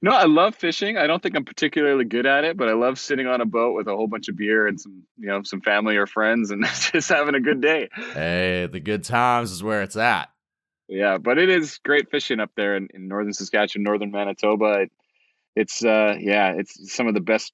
No, 0.01 0.11
I 0.11 0.25
love 0.25 0.55
fishing. 0.55 0.97
I 0.97 1.07
don't 1.07 1.21
think 1.21 1.35
I'm 1.35 1.45
particularly 1.45 2.05
good 2.05 2.25
at 2.25 2.43
it, 2.43 2.55
but 2.55 2.69
I 2.69 2.73
love 2.73 2.99
sitting 2.99 3.25
on 3.25 3.41
a 3.41 3.45
boat 3.45 3.75
with 3.75 3.87
a 3.87 3.95
whole 3.95 4.07
bunch 4.07 4.27
of 4.27 4.37
beer 4.37 4.67
and 4.67 4.79
some, 4.79 5.03
you 5.17 5.27
know, 5.27 5.41
some 5.43 5.61
family 5.61 5.97
or 5.97 6.05
friends 6.05 6.51
and 6.51 6.63
just 6.93 7.09
having 7.09 7.35
a 7.35 7.39
good 7.39 7.61
day. 7.61 7.89
Hey, 8.13 8.67
the 8.71 8.79
good 8.79 9.03
times 9.03 9.51
is 9.51 9.63
where 9.63 9.81
it's 9.81 9.97
at. 9.97 10.29
Yeah, 10.87 11.17
but 11.17 11.37
it 11.37 11.49
is 11.49 11.79
great 11.83 12.11
fishing 12.11 12.39
up 12.39 12.51
there 12.55 12.75
in, 12.75 12.89
in 12.93 13.07
northern 13.07 13.33
Saskatchewan, 13.33 13.83
northern 13.83 14.11
Manitoba. 14.11 14.81
It, 14.81 14.91
it's 15.55 15.83
uh 15.83 16.15
yeah, 16.19 16.53
it's 16.55 16.93
some 16.93 17.07
of 17.07 17.13
the 17.13 17.19
best 17.19 17.51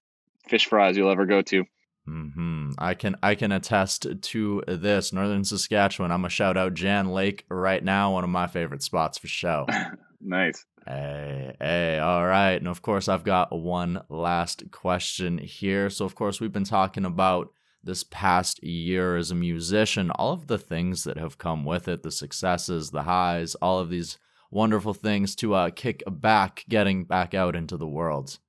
fish 0.47 0.67
fries 0.67 0.97
you'll 0.97 1.09
ever 1.09 1.25
go 1.25 1.41
to. 1.41 1.63
Hmm. 2.05 2.71
I 2.77 2.95
can 2.95 3.15
I 3.23 3.35
can 3.35 3.51
attest 3.51 4.07
to 4.21 4.63
this. 4.67 5.13
Northern 5.13 5.45
Saskatchewan. 5.45 6.11
I'm 6.11 6.19
gonna 6.19 6.29
shout 6.29 6.57
out 6.57 6.73
Jan 6.73 7.11
Lake 7.11 7.45
right 7.49 7.83
now. 7.83 8.13
One 8.13 8.25
of 8.25 8.29
my 8.29 8.47
favorite 8.47 8.83
spots 8.83 9.17
for 9.17 9.27
show. 9.27 9.67
nice. 10.23 10.65
Hey, 10.85 11.55
hey, 11.59 11.99
all 11.99 12.25
right. 12.25 12.53
And 12.53 12.67
of 12.67 12.81
course, 12.81 13.07
I've 13.07 13.23
got 13.23 13.57
one 13.57 14.01
last 14.09 14.71
question 14.71 15.37
here. 15.37 15.89
So, 15.89 16.05
of 16.05 16.15
course, 16.15 16.41
we've 16.41 16.51
been 16.51 16.63
talking 16.63 17.05
about 17.05 17.51
this 17.83 18.03
past 18.03 18.63
year 18.63 19.17
as 19.17 19.31
a 19.31 19.35
musician, 19.35 20.11
all 20.11 20.33
of 20.33 20.47
the 20.47 20.57
things 20.57 21.03
that 21.03 21.17
have 21.17 21.37
come 21.37 21.65
with 21.65 21.87
it, 21.87 22.03
the 22.03 22.11
successes, 22.11 22.91
the 22.91 23.03
highs, 23.03 23.55
all 23.55 23.79
of 23.79 23.89
these 23.89 24.17
wonderful 24.51 24.93
things 24.93 25.35
to 25.35 25.53
uh, 25.53 25.69
kick 25.69 26.03
back, 26.07 26.63
getting 26.69 27.03
back 27.03 27.33
out 27.33 27.55
into 27.55 27.75
the 27.77 27.87
world. 27.87 28.39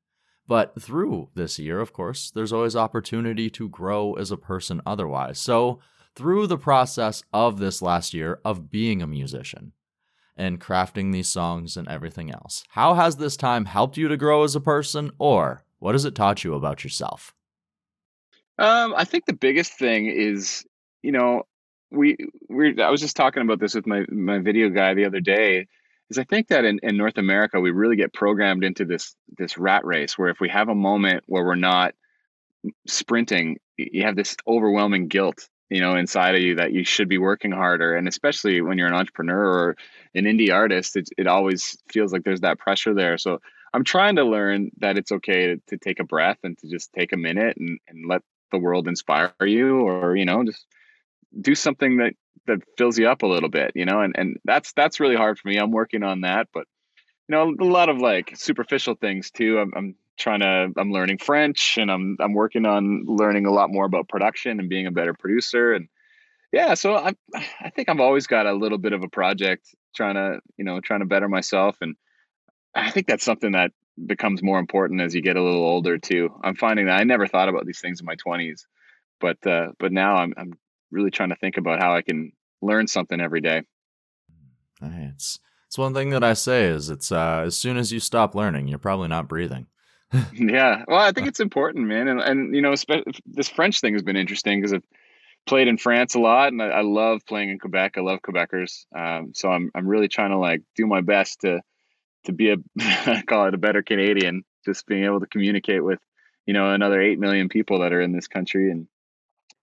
But 0.47 0.81
through 0.81 1.31
this 1.35 1.59
year, 1.59 1.81
of 1.81 1.93
course, 1.93 2.31
there's 2.31 2.53
always 2.53 2.77
opportunity 2.77 3.49
to 3.51 3.69
grow 3.69 4.13
as 4.15 4.31
a 4.31 4.37
person 4.37 4.81
otherwise. 4.85 5.39
So, 5.39 5.81
through 6.15 6.47
the 6.47 6.59
process 6.59 7.25
of 7.33 7.59
this 7.59 7.83
last 7.83 8.15
year 8.15 8.41
of 8.45 8.71
being 8.71 9.03
a 9.03 9.07
musician 9.07 9.73
and 10.37 10.61
crafting 10.61 11.13
these 11.13 11.29
songs 11.29 11.77
and 11.77 11.89
everything 11.89 12.31
else, 12.31 12.65
how 12.71 12.95
has 12.95 13.17
this 13.17 13.37
time 13.37 13.67
helped 13.67 13.97
you 13.97 14.09
to 14.09 14.17
grow 14.17 14.43
as 14.43 14.55
a 14.55 14.61
person, 14.61 15.11
or 15.19 15.65
what 15.79 15.95
has 15.95 16.05
it 16.05 16.15
taught 16.15 16.45
you 16.45 16.55
about 16.55 16.85
yourself? 16.85 17.35
Um, 18.59 18.95
I 18.97 19.05
think 19.05 19.27
the 19.27 19.33
biggest 19.33 19.75
thing 19.75 20.07
is, 20.07 20.65
you 21.03 21.13
know, 21.13 21.43
we 21.91 22.17
we 22.49 22.81
I 22.81 22.91
was 22.91 23.01
just 23.01 23.17
talking 23.17 23.43
about 23.43 23.61
this 23.61 23.75
with 23.75 23.87
my 23.87 24.05
my 24.11 24.39
video 24.39 24.69
guy 24.69 24.95
the 24.95 25.05
other 25.05 25.21
day. 25.21 25.67
Is 26.11 26.19
I 26.19 26.25
think 26.25 26.49
that 26.49 26.65
in, 26.65 26.79
in 26.83 26.97
North 26.97 27.19
America 27.19 27.61
we 27.61 27.71
really 27.71 27.97
get 27.97 28.13
programmed 28.13 28.65
into 28.65 28.85
this 28.85 29.15
this 29.39 29.57
rat 29.57 29.85
race 29.85 30.19
where 30.19 30.29
if 30.29 30.41
we 30.41 30.49
have 30.51 30.69
a 30.69 30.75
moment 30.75 31.25
where 31.27 31.45
we're 31.45 31.55
not 31.55 31.95
sprinting, 32.87 33.59
you 33.77 34.03
have 34.05 34.17
this 34.17 34.37
overwhelming 34.47 35.09
guilt, 35.09 35.49
you 35.75 35.81
know, 35.81 35.97
inside 35.97 36.37
of 36.37 36.41
you 36.41 36.55
that 36.55 36.73
you 36.73 36.85
should 36.85 37.09
be 37.09 37.19
working 37.19 37.51
harder. 37.51 37.97
And 37.97 38.07
especially 38.07 38.61
when 38.61 38.79
you're 38.79 38.87
an 38.87 38.95
entrepreneur 38.95 39.45
or 39.45 39.77
an 40.15 40.25
indie 40.25 40.55
artist, 40.55 40.95
it 40.95 41.09
it 41.19 41.27
always 41.27 41.77
feels 41.93 42.13
like 42.13 42.23
there's 42.23 42.43
that 42.43 42.61
pressure 42.61 42.95
there. 42.95 43.19
So 43.19 43.41
I'm 43.73 43.83
trying 43.83 44.15
to 44.17 44.25
learn 44.25 44.71
that 44.79 44.97
it's 44.97 45.11
okay 45.11 45.49
to, 45.49 45.57
to 45.67 45.77
take 45.77 45.99
a 45.99 46.05
breath 46.05 46.39
and 46.45 46.57
to 46.59 46.69
just 46.69 46.93
take 46.93 47.13
a 47.13 47.17
minute 47.17 47.57
and, 47.57 47.81
and 47.89 48.09
let 48.09 48.23
the 48.53 48.59
world 48.59 48.87
inspire 48.87 49.35
you 49.41 49.81
or 49.81 50.15
you 50.15 50.25
know 50.25 50.45
just 50.45 50.65
do 51.41 51.57
something 51.57 51.97
that 51.97 52.13
that 52.47 52.61
fills 52.79 52.97
you 52.97 53.09
up 53.09 53.23
a 53.23 53.27
little 53.27 53.49
bit 53.49 53.73
you 53.75 53.85
know 53.85 54.01
and 54.01 54.15
and 54.17 54.39
that's 54.45 54.73
that's 54.75 55.01
really 55.01 55.17
hard 55.17 55.37
for 55.37 55.49
me 55.49 55.57
i'm 55.57 55.73
working 55.73 56.05
on 56.05 56.21
that 56.21 56.47
but 56.55 56.67
you 57.29 57.35
know 57.35 57.55
a 57.59 57.65
lot 57.65 57.89
of 57.89 57.99
like 57.99 58.33
superficial 58.37 58.95
things 58.95 59.31
too 59.31 59.59
i'm, 59.59 59.73
I'm 59.77 59.95
trying 60.17 60.41
to 60.41 60.73
i'm 60.77 60.93
learning 60.93 61.19
french 61.19 61.79
and 61.79 61.91
i'm 61.91 62.17
i'm 62.21 62.35
working 62.35 62.67
on 62.67 63.05
learning 63.07 63.47
a 63.47 63.53
lot 63.53 63.71
more 63.71 63.85
about 63.85 64.09
production 64.09 64.61
and 64.61 64.69
being 64.69 64.87
a 64.87 64.93
better 64.93 65.15
producer 65.15 65.73
and 65.73 65.89
yeah 66.53 66.75
so 66.75 66.95
i 66.95 67.13
i 67.61 67.71
think 67.71 67.89
i've 67.89 68.01
always 68.01 68.27
got 68.27 68.47
a 68.47 68.53
little 68.53 68.79
bit 68.79 68.93
of 68.93 69.03
a 69.03 69.09
project 69.09 69.75
trying 69.95 70.15
to 70.15 70.41
you 70.57 70.65
know 70.65 70.81
trying 70.81 71.01
to 71.01 71.07
better 71.07 71.29
myself 71.29 71.77
and 71.81 71.97
i 72.75 72.91
think 72.91 73.07
that's 73.07 73.25
something 73.25 73.53
that 73.53 73.73
becomes 74.07 74.43
more 74.43 74.59
important 74.59 75.01
as 75.01 75.15
you 75.15 75.23
get 75.23 75.37
a 75.37 75.43
little 75.43 75.65
older 75.65 75.99
too. 75.99 76.31
I'm 76.43 76.57
finding 76.57 76.87
that 76.87 76.99
I 76.99 77.05
never 77.05 77.27
thought 77.27 77.49
about 77.49 77.67
these 77.67 77.81
things 77.81 78.01
in 78.01 78.07
my 78.07 78.17
20s, 78.17 78.63
but 79.21 79.45
uh, 79.47 79.69
but 79.79 79.93
now 79.93 80.17
I'm 80.17 80.35
I'm 80.37 80.55
really 80.91 81.11
trying 81.11 81.31
to 81.31 81.37
think 81.37 81.57
about 81.57 81.81
how 81.81 81.95
I 81.95 82.03
can 82.03 82.33
learn 82.63 82.87
something 82.87 83.21
every 83.21 83.41
day. 83.41 83.63
It's 85.15 85.39
it's 85.75 85.79
one 85.81 85.93
thing 85.93 86.11
that 86.11 86.23
I 86.23 86.35
say 86.35 86.67
is 86.67 86.89
it's 86.89 87.11
uh, 87.11 87.43
as 87.45 87.57
soon 87.57 87.79
as 87.79 87.91
you 87.91 87.99
stop 87.99 88.37
learning, 88.37 88.69
you're 88.69 88.79
probably 88.79 89.09
not 89.09 89.27
breathing. 89.27 89.67
yeah, 90.33 90.85
well, 90.87 91.01
I 91.01 91.11
think 91.11 91.27
it's 91.27 91.41
important, 91.41 91.89
man, 91.89 92.07
and 92.07 92.21
and 92.21 92.55
you 92.55 92.63
know, 92.63 92.77
this 93.27 93.49
French 93.49 93.81
thing 93.81 93.95
has 93.95 94.05
been 94.05 94.15
interesting 94.15 94.61
because 94.61 94.73
I've 94.73 94.87
played 95.47 95.67
in 95.67 95.77
France 95.77 96.15
a 96.15 96.21
lot, 96.21 96.53
and 96.53 96.63
I, 96.63 96.67
I, 96.67 96.81
love 96.83 97.27
playing 97.27 97.51
in 97.51 97.59
Quebec. 97.59 97.95
I 97.97 98.03
love 98.03 98.21
Quebecers, 98.23 98.85
um, 98.97 99.33
so 99.35 99.51
I'm 99.51 99.73
I'm 99.75 99.89
really 99.89 100.07
trying 100.07 100.31
to 100.31 100.39
like 100.39 100.63
do 100.77 100.87
my 100.87 101.01
best 101.01 101.41
to 101.41 101.61
to 102.27 102.33
be 102.33 102.51
a 102.53 103.23
call 103.27 103.49
it 103.49 103.55
a 103.55 103.59
better 103.59 103.83
Canadian, 103.83 104.45
just 104.65 104.87
being 104.87 105.03
able 105.03 105.19
to 105.19 105.27
communicate 105.27 105.83
with, 105.83 105.99
you 106.47 106.55
know, 106.55 106.71
another 106.71 107.03
eight 107.03 107.19
million 107.19 107.49
people 107.49 107.81
that 107.81 107.93
are 107.93 108.01
in 108.01 108.13
this 108.13 108.29
country, 108.29 108.71
and 108.71 108.87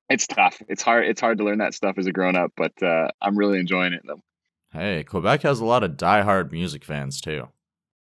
it's 0.09 0.27
tough. 0.27 0.61
It's 0.67 0.81
hard. 0.83 1.05
It's 1.07 1.21
hard 1.21 1.37
to 1.37 1.45
learn 1.45 1.59
that 1.59 1.73
stuff 1.73 1.97
as 1.97 2.05
a 2.05 2.11
grown 2.11 2.35
up, 2.35 2.51
but 2.57 2.83
uh, 2.83 3.07
I'm 3.21 3.37
really 3.37 3.59
enjoying 3.59 3.93
it 3.93 4.01
though. 4.05 4.19
Hey, 4.71 5.03
Quebec 5.03 5.41
has 5.43 5.59
a 5.59 5.65
lot 5.65 5.83
of 5.83 5.91
diehard 5.91 6.51
music 6.51 6.85
fans 6.85 7.19
too. 7.19 7.49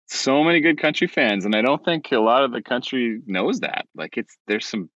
So 0.08 0.44
many 0.44 0.60
good 0.60 0.80
country 0.80 1.08
fans, 1.08 1.46
and 1.46 1.56
I 1.56 1.62
don't 1.62 1.84
think 1.84 2.12
a 2.12 2.20
lot 2.20 2.44
of 2.44 2.52
the 2.52 2.62
country 2.62 3.22
knows 3.26 3.62
that. 3.62 3.88
Like, 3.96 4.18
it's 4.18 4.38
there's 4.48 4.68
some, 4.68 4.90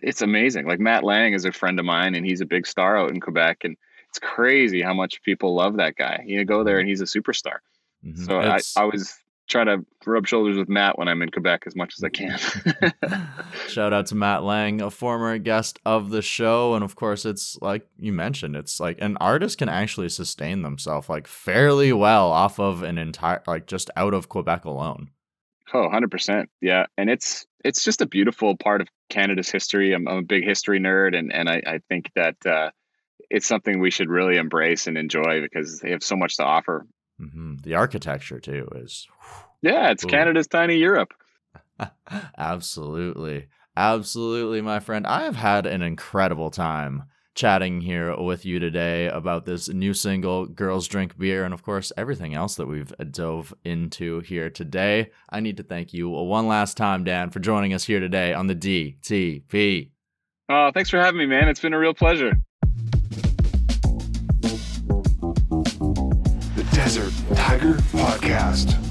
it's 0.00 0.22
amazing. 0.22 0.66
Like 0.66 0.80
Matt 0.80 1.02
Lang 1.02 1.32
is 1.32 1.44
a 1.44 1.52
friend 1.52 1.78
of 1.78 1.84
mine, 1.84 2.14
and 2.14 2.26
he's 2.26 2.40
a 2.40 2.46
big 2.46 2.66
star 2.66 2.96
out 2.96 3.10
in 3.10 3.20
Quebec, 3.20 3.58
and 3.64 3.76
it's 4.08 4.18
crazy 4.18 4.82
how 4.82 4.94
much 4.94 5.22
people 5.22 5.54
love 5.54 5.76
that 5.76 5.96
guy. 5.96 6.22
You 6.26 6.38
know, 6.38 6.44
go 6.44 6.64
there 6.64 6.78
and 6.78 6.88
he's 6.88 7.00
a 7.00 7.04
superstar. 7.04 7.58
Mm-hmm. 8.04 8.24
So 8.24 8.40
I, 8.40 8.60
I 8.76 8.84
was 8.84 9.14
trying 9.50 9.66
to 9.66 9.84
rub 10.06 10.26
shoulders 10.26 10.56
with 10.56 10.68
Matt 10.68 10.98
when 10.98 11.08
I'm 11.08 11.20
in 11.22 11.30
Quebec 11.30 11.64
as 11.66 11.74
much 11.76 11.94
as 11.98 12.04
I 12.04 12.08
can. 12.08 12.38
Shout 13.68 13.92
out 13.92 14.06
to 14.06 14.14
Matt 14.14 14.44
Lang, 14.44 14.80
a 14.80 14.90
former 14.90 15.36
guest 15.38 15.78
of 15.84 16.10
the 16.10 16.22
show. 16.22 16.74
And 16.74 16.84
of 16.84 16.94
course, 16.94 17.26
it's 17.26 17.58
like 17.60 17.86
you 17.98 18.12
mentioned, 18.12 18.56
it's 18.56 18.80
like 18.80 18.98
an 19.00 19.16
artist 19.18 19.58
can 19.58 19.68
actually 19.68 20.08
sustain 20.08 20.62
themselves 20.62 21.08
like 21.08 21.26
fairly 21.26 21.92
well 21.92 22.30
off 22.30 22.58
of 22.58 22.82
an 22.82 22.96
entire, 22.96 23.42
like 23.46 23.66
just 23.66 23.90
out 23.96 24.14
of 24.14 24.28
Quebec 24.28 24.64
alone. 24.64 25.10
Oh, 25.74 25.88
100%. 25.88 26.46
Yeah. 26.60 26.86
And 26.96 27.10
it's, 27.10 27.46
it's 27.64 27.84
just 27.84 28.00
a 28.00 28.06
beautiful 28.06 28.56
part 28.56 28.80
of 28.80 28.88
Canada's 29.08 29.50
history. 29.50 29.92
I'm, 29.92 30.08
I'm 30.08 30.18
a 30.18 30.22
big 30.22 30.44
history 30.44 30.80
nerd. 30.80 31.16
And, 31.16 31.32
and 31.32 31.48
I, 31.48 31.62
I 31.66 31.80
think 31.88 32.10
that, 32.14 32.36
uh, 32.46 32.70
it's 33.28 33.46
something 33.46 33.78
we 33.78 33.92
should 33.92 34.10
really 34.10 34.36
embrace 34.36 34.88
and 34.88 34.98
enjoy 34.98 35.40
because 35.40 35.78
they 35.78 35.92
have 35.92 36.02
so 36.02 36.16
much 36.16 36.38
to 36.38 36.44
offer 36.44 36.84
Mm-hmm. 37.20 37.56
The 37.62 37.74
architecture 37.74 38.40
too 38.40 38.68
is. 38.76 39.06
Yeah, 39.62 39.90
it's. 39.90 40.04
Canada's 40.04 40.46
tiny 40.46 40.76
Europe. 40.76 41.12
Absolutely. 42.38 43.48
Absolutely, 43.76 44.60
my 44.60 44.80
friend. 44.80 45.06
I 45.06 45.24
have 45.24 45.36
had 45.36 45.66
an 45.66 45.82
incredible 45.82 46.50
time 46.50 47.04
chatting 47.34 47.80
here 47.80 48.14
with 48.16 48.44
you 48.44 48.58
today 48.58 49.06
about 49.06 49.46
this 49.46 49.68
new 49.68 49.94
single, 49.94 50.46
Girls 50.46 50.88
Drink 50.88 51.16
Beer, 51.16 51.44
and 51.44 51.54
of 51.54 51.62
course, 51.62 51.92
everything 51.96 52.34
else 52.34 52.56
that 52.56 52.66
we've 52.66 52.92
dove 53.10 53.54
into 53.64 54.20
here 54.20 54.50
today. 54.50 55.10
I 55.30 55.40
need 55.40 55.56
to 55.58 55.62
thank 55.62 55.92
you 55.94 56.08
one 56.08 56.48
last 56.48 56.76
time, 56.76 57.04
Dan, 57.04 57.30
for 57.30 57.38
joining 57.38 57.72
us 57.72 57.84
here 57.84 58.00
today 58.00 58.34
on 58.34 58.46
the 58.46 58.54
DTP. 58.56 59.90
Oh, 60.48 60.70
thanks 60.74 60.90
for 60.90 60.98
having 60.98 61.18
me, 61.18 61.26
man. 61.26 61.48
It's 61.48 61.60
been 61.60 61.74
a 61.74 61.78
real 61.78 61.94
pleasure. 61.94 62.32
Tiger 67.50 67.74
Podcast. 67.90 68.89